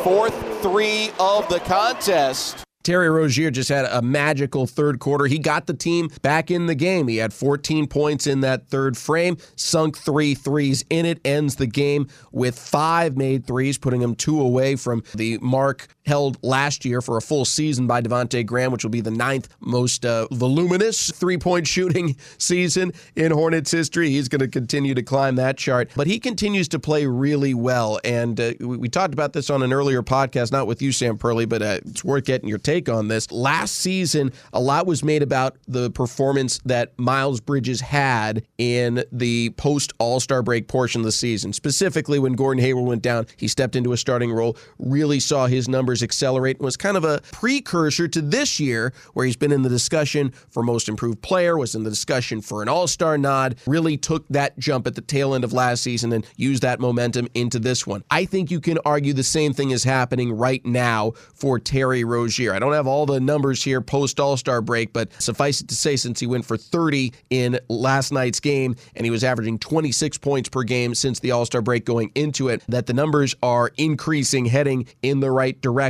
Fourth 0.03 0.61
three 0.61 1.11
of 1.19 1.47
the 1.50 1.59
contest. 1.59 2.63
Terry 2.83 3.09
Rozier 3.09 3.50
just 3.50 3.69
had 3.69 3.85
a 3.85 4.01
magical 4.01 4.67
third 4.67 5.00
quarter. 5.00 5.25
He 5.25 5.39
got 5.39 5.67
the 5.67 5.73
team 5.73 6.09
back 6.21 6.51
in 6.51 6.65
the 6.65 6.75
game. 6.75 7.07
He 7.07 7.15
had 7.17 7.33
14 7.33 7.88
points 7.88 8.27
in 8.27 8.41
that 8.41 8.67
third 8.67 8.98
frame, 8.98 9.38
sunk 9.55 9.98
three 9.98 10.36
threes 10.36 10.83
in 10.89 11.05
it, 11.05 11.22
ends 11.24 11.55
the 11.55 11.67
game 11.67 12.07
with 12.33 12.60
five 12.60 13.15
made 13.15 13.48
threes, 13.48 13.77
putting 13.77 14.01
him 14.01 14.15
two 14.15 14.41
away 14.41 14.75
from 14.75 15.01
the 15.15 15.38
mark 15.38 15.88
held 16.05 16.38
last 16.43 16.86
year 16.86 17.01
for 17.01 17.17
a 17.17 17.22
full 17.22 17.45
season 17.45 17.88
by 17.88 18.01
Devonte 18.01 18.45
Graham, 18.45 18.72
which 18.72 18.83
will 18.83 18.91
be 18.91 19.01
the 19.01 19.12
ninth 19.12 19.50
most 19.60 20.05
uh, 20.05 20.27
voluminous 20.31 21.12
three 21.15 21.38
point 21.38 21.67
shooting 21.67 22.15
season 22.38 22.93
in 23.15 23.31
Hornets 23.31 23.72
history. 23.72 24.10
He's 24.10 24.27
going 24.27 24.39
to 24.39 24.48
continue 24.48 24.93
to 24.93 25.03
climb 25.03 25.36
that 25.36 25.57
chart, 25.57 25.91
but 25.95 26.07
he 26.07 26.19
continues 26.19 26.67
to 26.69 26.79
play 26.79 27.05
really 27.05 27.53
well. 27.53 28.00
And 28.03 28.39
uh, 28.39 28.53
we, 28.60 28.77
we, 28.77 28.89
talked 28.93 29.13
about 29.13 29.33
this 29.33 29.50
on 29.50 29.63
an 29.63 29.74
earlier 29.74 30.03
podcast, 30.03 30.51
not 30.51 30.67
with 30.67 30.81
you, 30.81 30.91
Sam 30.91 31.17
Perley, 31.17 31.45
but 31.45 31.62
uh, 31.62 31.79
it's 31.86 32.03
worth 32.03 32.25
getting 32.25 32.48
your 32.48 32.60
take 32.60 32.89
on 32.89 33.07
this. 33.07 33.31
Last 33.31 33.75
season, 33.75 34.31
a 34.51 34.60
lot 34.60 34.86
was 34.86 35.03
made 35.03 35.24
about 35.24 35.57
the 35.67 35.89
performance 35.91 36.60
that 36.65 36.98
Miles 37.00 37.39
Bridges 37.39 37.81
had 37.81 38.45
in 38.57 39.03
the 39.12 39.50
post 39.51 39.93
All 40.00 40.19
Star 40.19 40.43
break 40.43 40.67
portion 40.67 41.01
of 41.01 41.05
the 41.05 41.12
season. 41.12 41.53
Specifically, 41.53 42.19
when 42.19 42.33
Gordon 42.33 42.62
Hayward 42.63 42.86
went 42.86 43.01
down, 43.01 43.25
he 43.38 43.48
stepped 43.48 43.75
into 43.75 43.93
a 43.93 43.98
starting 43.98 44.31
role, 44.31 44.57
really 44.77 45.19
saw 45.19 45.48
his 45.48 45.67
numbers 45.67 45.92
numbers 45.93 46.01
accelerate 46.01 46.57
and 46.57 46.65
was 46.65 46.75
kind 46.75 46.97
of 46.97 47.03
a 47.03 47.21
precursor 47.31 48.07
to 48.07 48.19
this 48.19 48.59
year, 48.59 48.91
where 49.13 49.27
he's 49.27 49.35
been 49.35 49.51
in 49.51 49.62
the 49.62 49.69
discussion 49.69 50.31
for 50.50 50.63
most 50.63 50.89
improved 50.89 51.21
player, 51.21 51.55
was 51.55 51.75
in 51.75 51.83
the 51.83 51.89
discussion 51.89 52.41
for 52.41 52.63
an 52.63 52.69
all 52.69 52.88
star 52.88 53.15
nod, 53.15 53.55
really 53.67 53.95
took 53.95 54.27
that 54.29 54.57
jump 54.57 54.88
at 54.88 54.95
the 54.95 55.01
tail 55.01 55.35
end 55.35 55.43
of 55.43 55.53
last 55.53 55.83
season 55.83 56.12
and 56.12 56.25
used 56.35 56.63
that 56.63 56.79
momentum 56.79 57.27
into 57.35 57.59
this 57.59 57.85
one. 57.85 58.03
I 58.09 58.25
think 58.25 58.50
you 58.50 58.59
can 58.59 58.79
argue 58.85 59.13
the 59.13 59.23
same 59.23 59.53
thing 59.53 59.69
is 59.69 59.83
happening 59.83 60.33
right 60.33 60.65
now 60.65 61.12
for 61.35 61.59
Terry 61.59 62.03
Rozier. 62.03 62.55
I 62.55 62.59
don't 62.59 62.73
have 62.73 62.88
all 62.88 63.05
the 63.05 63.19
numbers 63.19 63.63
here 63.63 63.79
post 63.79 64.19
all 64.19 64.35
star 64.35 64.62
break, 64.62 64.93
but 64.93 65.12
suffice 65.21 65.62
it 65.62 65.67
to 65.67 65.75
say, 65.75 65.95
since 65.95 66.19
he 66.19 66.25
went 66.25 66.43
for 66.43 66.57
30 66.57 67.13
in 67.29 67.59
last 67.69 68.12
night's 68.12 68.39
game 68.39 68.75
and 68.95 69.05
he 69.05 69.12
was 69.12 69.23
averaging 69.23 69.59
26 69.59 70.17
points 70.17 70.50
per 70.50 70.63
game 70.63 70.95
since 70.95 71.19
the 71.19 71.29
all 71.29 71.45
star 71.45 71.62
break 71.62 71.85
going 71.85 72.12
into 72.15 72.50
it, 72.50 72.63
that 72.67 72.88
the 72.88 72.93
numbers 72.93 73.35
are 73.43 73.71
increasing, 73.77 74.45
heading 74.45 74.88
in 75.03 75.19
the 75.19 75.29
right 75.29 75.62
direction. 75.62 75.82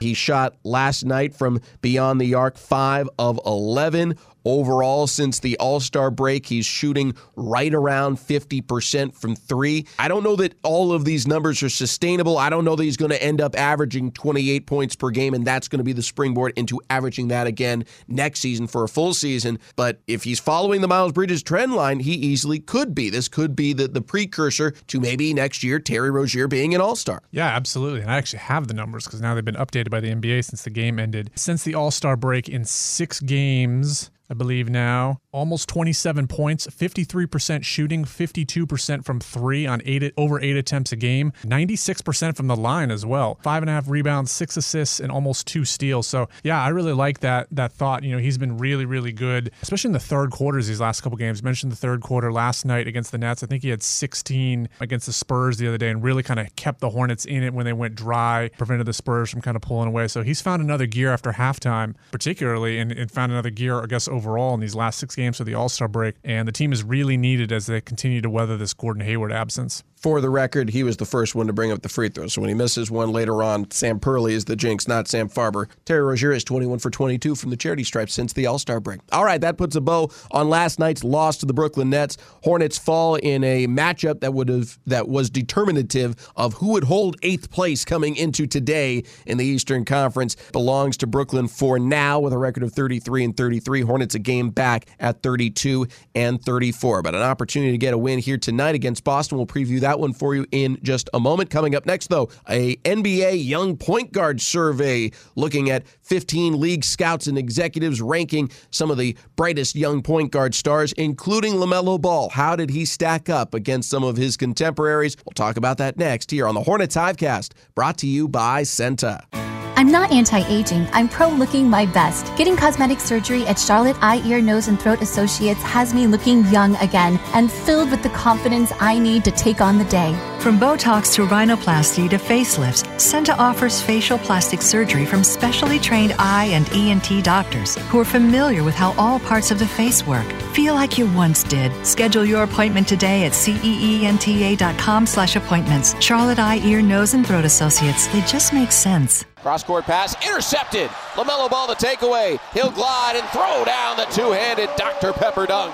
He 0.00 0.14
shot 0.14 0.56
last 0.64 1.04
night 1.04 1.34
from 1.34 1.60
beyond 1.80 2.20
the 2.20 2.34
arc 2.34 2.56
5 2.56 3.08
of 3.18 3.40
11. 3.46 4.16
Overall, 4.46 5.08
since 5.08 5.40
the 5.40 5.58
All 5.58 5.80
Star 5.80 6.08
break, 6.08 6.46
he's 6.46 6.64
shooting 6.64 7.16
right 7.34 7.74
around 7.74 8.16
50% 8.16 9.12
from 9.12 9.34
three. 9.34 9.88
I 9.98 10.06
don't 10.06 10.22
know 10.22 10.36
that 10.36 10.54
all 10.62 10.92
of 10.92 11.04
these 11.04 11.26
numbers 11.26 11.64
are 11.64 11.68
sustainable. 11.68 12.38
I 12.38 12.48
don't 12.48 12.64
know 12.64 12.76
that 12.76 12.84
he's 12.84 12.96
going 12.96 13.10
to 13.10 13.20
end 13.20 13.40
up 13.40 13.58
averaging 13.58 14.12
28 14.12 14.66
points 14.66 14.94
per 14.94 15.10
game, 15.10 15.34
and 15.34 15.44
that's 15.44 15.66
going 15.66 15.78
to 15.80 15.84
be 15.84 15.92
the 15.92 16.02
springboard 16.02 16.52
into 16.56 16.80
averaging 16.90 17.26
that 17.28 17.48
again 17.48 17.84
next 18.06 18.38
season 18.38 18.68
for 18.68 18.84
a 18.84 18.88
full 18.88 19.14
season. 19.14 19.58
But 19.74 20.00
if 20.06 20.22
he's 20.22 20.38
following 20.38 20.80
the 20.80 20.86
Miles 20.86 21.10
Bridges 21.10 21.42
trend 21.42 21.74
line, 21.74 21.98
he 21.98 22.12
easily 22.12 22.60
could 22.60 22.94
be. 22.94 23.10
This 23.10 23.26
could 23.26 23.56
be 23.56 23.72
the, 23.72 23.88
the 23.88 24.00
precursor 24.00 24.70
to 24.70 25.00
maybe 25.00 25.34
next 25.34 25.64
year 25.64 25.80
Terry 25.80 26.12
Rozier 26.12 26.46
being 26.46 26.72
an 26.72 26.80
All 26.80 26.94
Star. 26.94 27.20
Yeah, 27.32 27.48
absolutely. 27.48 28.02
And 28.02 28.12
I 28.12 28.16
actually 28.16 28.38
have 28.38 28.68
the 28.68 28.74
numbers 28.74 29.06
because 29.06 29.20
now 29.20 29.34
they've 29.34 29.44
been 29.44 29.56
updated 29.56 29.90
by 29.90 29.98
the 29.98 30.14
NBA 30.14 30.44
since 30.44 30.62
the 30.62 30.70
game 30.70 31.00
ended. 31.00 31.32
Since 31.34 31.64
the 31.64 31.74
All 31.74 31.90
Star 31.90 32.16
break, 32.16 32.48
in 32.48 32.64
six 32.64 33.18
games, 33.18 34.12
I 34.28 34.34
believe 34.34 34.68
now. 34.68 35.20
Almost 35.32 35.68
27 35.68 36.26
points, 36.26 36.66
53% 36.66 37.64
shooting, 37.64 38.04
52% 38.04 39.04
from 39.04 39.20
three 39.20 39.66
on 39.66 39.82
eight 39.84 40.12
over 40.16 40.40
eight 40.40 40.56
attempts 40.56 40.92
a 40.92 40.96
game, 40.96 41.32
96% 41.44 42.36
from 42.36 42.46
the 42.46 42.56
line 42.56 42.90
as 42.90 43.06
well. 43.06 43.38
Five 43.42 43.62
and 43.62 43.70
a 43.70 43.72
half 43.72 43.88
rebounds, 43.88 44.32
six 44.32 44.56
assists, 44.56 45.00
and 45.00 45.12
almost 45.12 45.46
two 45.46 45.64
steals. 45.64 46.06
So 46.06 46.28
yeah, 46.42 46.62
I 46.62 46.68
really 46.68 46.92
like 46.92 47.20
that 47.20 47.48
that 47.52 47.72
thought. 47.72 48.02
You 48.02 48.12
know, 48.12 48.18
he's 48.18 48.38
been 48.38 48.58
really, 48.58 48.84
really 48.84 49.12
good, 49.12 49.50
especially 49.62 49.88
in 49.88 49.92
the 49.92 50.00
third 50.00 50.30
quarters 50.30 50.66
these 50.66 50.80
last 50.80 51.02
couple 51.02 51.16
games. 51.18 51.42
mentioned 51.42 51.72
the 51.72 51.76
third 51.76 52.00
quarter 52.00 52.32
last 52.32 52.64
night 52.64 52.86
against 52.86 53.12
the 53.12 53.18
Nets. 53.18 53.42
I 53.42 53.46
think 53.46 53.62
he 53.62 53.68
had 53.68 53.82
16 53.82 54.68
against 54.80 55.06
the 55.06 55.12
Spurs 55.12 55.58
the 55.58 55.68
other 55.68 55.78
day 55.78 55.90
and 55.90 56.02
really 56.02 56.22
kind 56.22 56.40
of 56.40 56.54
kept 56.56 56.80
the 56.80 56.90
Hornets 56.90 57.24
in 57.24 57.42
it 57.42 57.52
when 57.52 57.64
they 57.64 57.72
went 57.72 57.94
dry, 57.94 58.50
prevented 58.56 58.86
the 58.86 58.92
Spurs 58.92 59.30
from 59.30 59.40
kind 59.40 59.56
of 59.56 59.62
pulling 59.62 59.88
away. 59.88 60.08
So 60.08 60.22
he's 60.22 60.40
found 60.40 60.62
another 60.62 60.86
gear 60.86 61.12
after 61.12 61.32
halftime, 61.32 61.94
particularly, 62.10 62.78
and, 62.78 62.92
and 62.92 63.10
found 63.10 63.32
another 63.32 63.50
gear, 63.50 63.82
I 63.82 63.86
guess, 63.86 64.08
overall 64.16 64.54
in 64.54 64.60
these 64.60 64.74
last 64.74 64.98
six 64.98 65.14
games 65.14 65.38
of 65.40 65.46
the 65.46 65.54
All 65.54 65.68
Star 65.68 65.88
break. 65.88 66.16
And 66.24 66.48
the 66.48 66.52
team 66.52 66.72
is 66.72 66.82
really 66.82 67.16
needed 67.16 67.52
as 67.52 67.66
they 67.66 67.80
continue 67.80 68.20
to 68.20 68.30
weather 68.30 68.56
this 68.56 68.74
Gordon 68.74 69.04
Hayward 69.04 69.32
absence. 69.32 69.84
For 69.96 70.20
the 70.20 70.30
record, 70.30 70.70
he 70.70 70.82
was 70.82 70.98
the 70.98 71.06
first 71.06 71.34
one 71.34 71.46
to 71.46 71.52
bring 71.52 71.72
up 71.72 71.82
the 71.82 71.88
free 71.88 72.10
throw. 72.10 72.28
So 72.28 72.40
when 72.40 72.48
he 72.48 72.54
misses 72.54 72.90
one 72.90 73.12
later 73.12 73.42
on, 73.42 73.70
Sam 73.70 73.98
Perley 73.98 74.32
is 74.32 74.44
the 74.44 74.54
jinx, 74.54 74.86
not 74.86 75.08
Sam 75.08 75.28
Farber. 75.28 75.66
Terry 75.84 76.02
Rozier 76.02 76.32
is 76.32 76.44
21 76.44 76.78
for 76.78 76.90
22 76.90 77.34
from 77.34 77.50
the 77.50 77.56
charity 77.56 77.82
stripe 77.82 78.10
since 78.10 78.32
the 78.34 78.46
All 78.46 78.58
Star 78.58 78.78
break. 78.78 79.00
All 79.10 79.24
right, 79.24 79.40
that 79.40 79.56
puts 79.56 79.74
a 79.74 79.80
bow 79.80 80.10
on 80.30 80.50
last 80.50 80.78
night's 80.78 81.02
loss 81.02 81.38
to 81.38 81.46
the 81.46 81.54
Brooklyn 81.54 81.90
Nets. 81.90 82.18
Hornets 82.44 82.78
fall 82.78 83.16
in 83.16 83.42
a 83.42 83.66
matchup 83.66 84.20
that 84.20 84.34
would 84.34 84.48
have 84.48 84.78
that 84.86 85.08
was 85.08 85.30
determinative 85.30 86.14
of 86.36 86.54
who 86.54 86.72
would 86.72 86.84
hold 86.84 87.16
eighth 87.22 87.50
place 87.50 87.84
coming 87.84 88.16
into 88.16 88.46
today 88.46 89.02
in 89.24 89.38
the 89.38 89.44
Eastern 89.44 89.84
Conference. 89.84 90.36
Belongs 90.52 90.96
to 90.98 91.06
Brooklyn 91.06 91.48
for 91.48 91.78
now 91.78 92.20
with 92.20 92.32
a 92.32 92.38
record 92.38 92.62
of 92.62 92.72
33 92.72 93.24
and 93.24 93.36
33. 93.36 93.80
Hornets 93.80 94.05
a 94.14 94.18
game 94.18 94.50
back 94.50 94.86
at 95.00 95.22
32 95.22 95.86
and 96.14 96.42
34. 96.42 97.02
But 97.02 97.14
an 97.14 97.22
opportunity 97.22 97.72
to 97.72 97.78
get 97.78 97.94
a 97.94 97.98
win 97.98 98.18
here 98.18 98.38
tonight 98.38 98.74
against 98.74 99.04
Boston. 99.04 99.38
We'll 99.38 99.46
preview 99.46 99.80
that 99.80 100.00
one 100.00 100.12
for 100.12 100.34
you 100.34 100.46
in 100.52 100.78
just 100.82 101.10
a 101.14 101.20
moment. 101.20 101.50
Coming 101.50 101.74
up 101.74 101.86
next, 101.86 102.08
though, 102.08 102.30
a 102.48 102.76
NBA 102.76 103.46
young 103.46 103.76
point 103.76 104.12
guard 104.12 104.40
survey 104.40 105.10
looking 105.34 105.70
at 105.70 105.86
15 106.02 106.58
league 106.60 106.84
scouts 106.84 107.26
and 107.26 107.38
executives 107.38 108.00
ranking 108.00 108.50
some 108.70 108.90
of 108.90 108.98
the 108.98 109.16
brightest 109.36 109.74
young 109.74 110.02
point 110.02 110.32
guard 110.32 110.54
stars, 110.54 110.92
including 110.92 111.54
LaMelo 111.54 112.00
Ball. 112.00 112.28
How 112.30 112.56
did 112.56 112.70
he 112.70 112.84
stack 112.84 113.28
up 113.28 113.54
against 113.54 113.90
some 113.90 114.04
of 114.04 114.16
his 114.16 114.36
contemporaries? 114.36 115.16
We'll 115.24 115.32
talk 115.34 115.56
about 115.56 115.78
that 115.78 115.96
next 115.96 116.30
here 116.30 116.46
on 116.46 116.54
the 116.54 116.62
Hornets 116.62 116.96
Hivecast, 116.96 117.52
brought 117.74 117.98
to 117.98 118.06
you 118.06 118.28
by 118.28 118.62
CEENTA. 118.62 119.45
I'm 119.78 119.90
not 119.90 120.10
anti 120.10 120.42
aging, 120.48 120.88
I'm 120.94 121.06
pro 121.06 121.28
looking 121.28 121.68
my 121.68 121.84
best. 121.84 122.34
Getting 122.36 122.56
cosmetic 122.56 122.98
surgery 122.98 123.46
at 123.46 123.58
Charlotte 123.58 123.98
Eye, 124.00 124.22
Ear, 124.24 124.40
Nose, 124.40 124.68
and 124.68 124.80
Throat 124.80 125.02
Associates 125.02 125.62
has 125.62 125.92
me 125.92 126.06
looking 126.06 126.46
young 126.46 126.76
again 126.76 127.20
and 127.34 127.52
filled 127.52 127.90
with 127.90 128.02
the 128.02 128.08
confidence 128.08 128.72
I 128.80 128.98
need 128.98 129.22
to 129.24 129.30
take 129.30 129.60
on 129.60 129.76
the 129.76 129.84
day. 129.84 130.14
From 130.40 130.58
Botox 130.58 131.12
to 131.14 131.26
rhinoplasty 131.26 132.08
to 132.08 132.16
facelifts, 132.16 132.86
CEENTA 132.98 133.36
offers 133.38 133.82
facial 133.82 134.16
plastic 134.16 134.62
surgery 134.62 135.04
from 135.04 135.22
specially 135.22 135.78
trained 135.78 136.14
eye 136.18 136.48
and 136.52 136.66
ENT 136.72 137.22
doctors 137.22 137.76
who 137.88 137.98
are 138.00 138.04
familiar 138.04 138.64
with 138.64 138.74
how 138.74 138.94
all 138.96 139.18
parts 139.18 139.50
of 139.50 139.58
the 139.58 139.66
face 139.66 140.06
work. 140.06 140.26
Feel 140.54 140.74
like 140.74 140.96
you 140.96 141.06
once 141.12 141.42
did. 141.42 141.70
Schedule 141.84 142.24
your 142.24 142.44
appointment 142.44 142.88
today 142.88 143.26
at 143.26 143.32
ceenta.com 143.32 145.06
slash 145.06 145.36
appointments. 145.36 145.94
Charlotte 146.00 146.38
Eye, 146.38 146.60
Ear, 146.64 146.80
Nose, 146.80 147.12
and 147.12 147.26
Throat 147.26 147.44
Associates. 147.44 148.06
They 148.06 148.22
just 148.22 148.54
make 148.54 148.72
sense. 148.72 149.26
Cross 149.46 149.62
court 149.62 149.84
pass 149.84 150.16
intercepted. 150.26 150.88
LaMelo 151.14 151.48
ball 151.48 151.68
the 151.68 151.74
takeaway. 151.74 152.40
He'll 152.52 152.72
glide 152.72 153.14
and 153.14 153.28
throw 153.28 153.64
down 153.64 153.96
the 153.96 154.06
two 154.06 154.32
handed 154.32 154.68
Dr. 154.76 155.12
Pepper 155.12 155.46
dunk. 155.46 155.72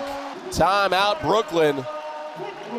Timeout, 0.50 1.22
Brooklyn. 1.22 1.82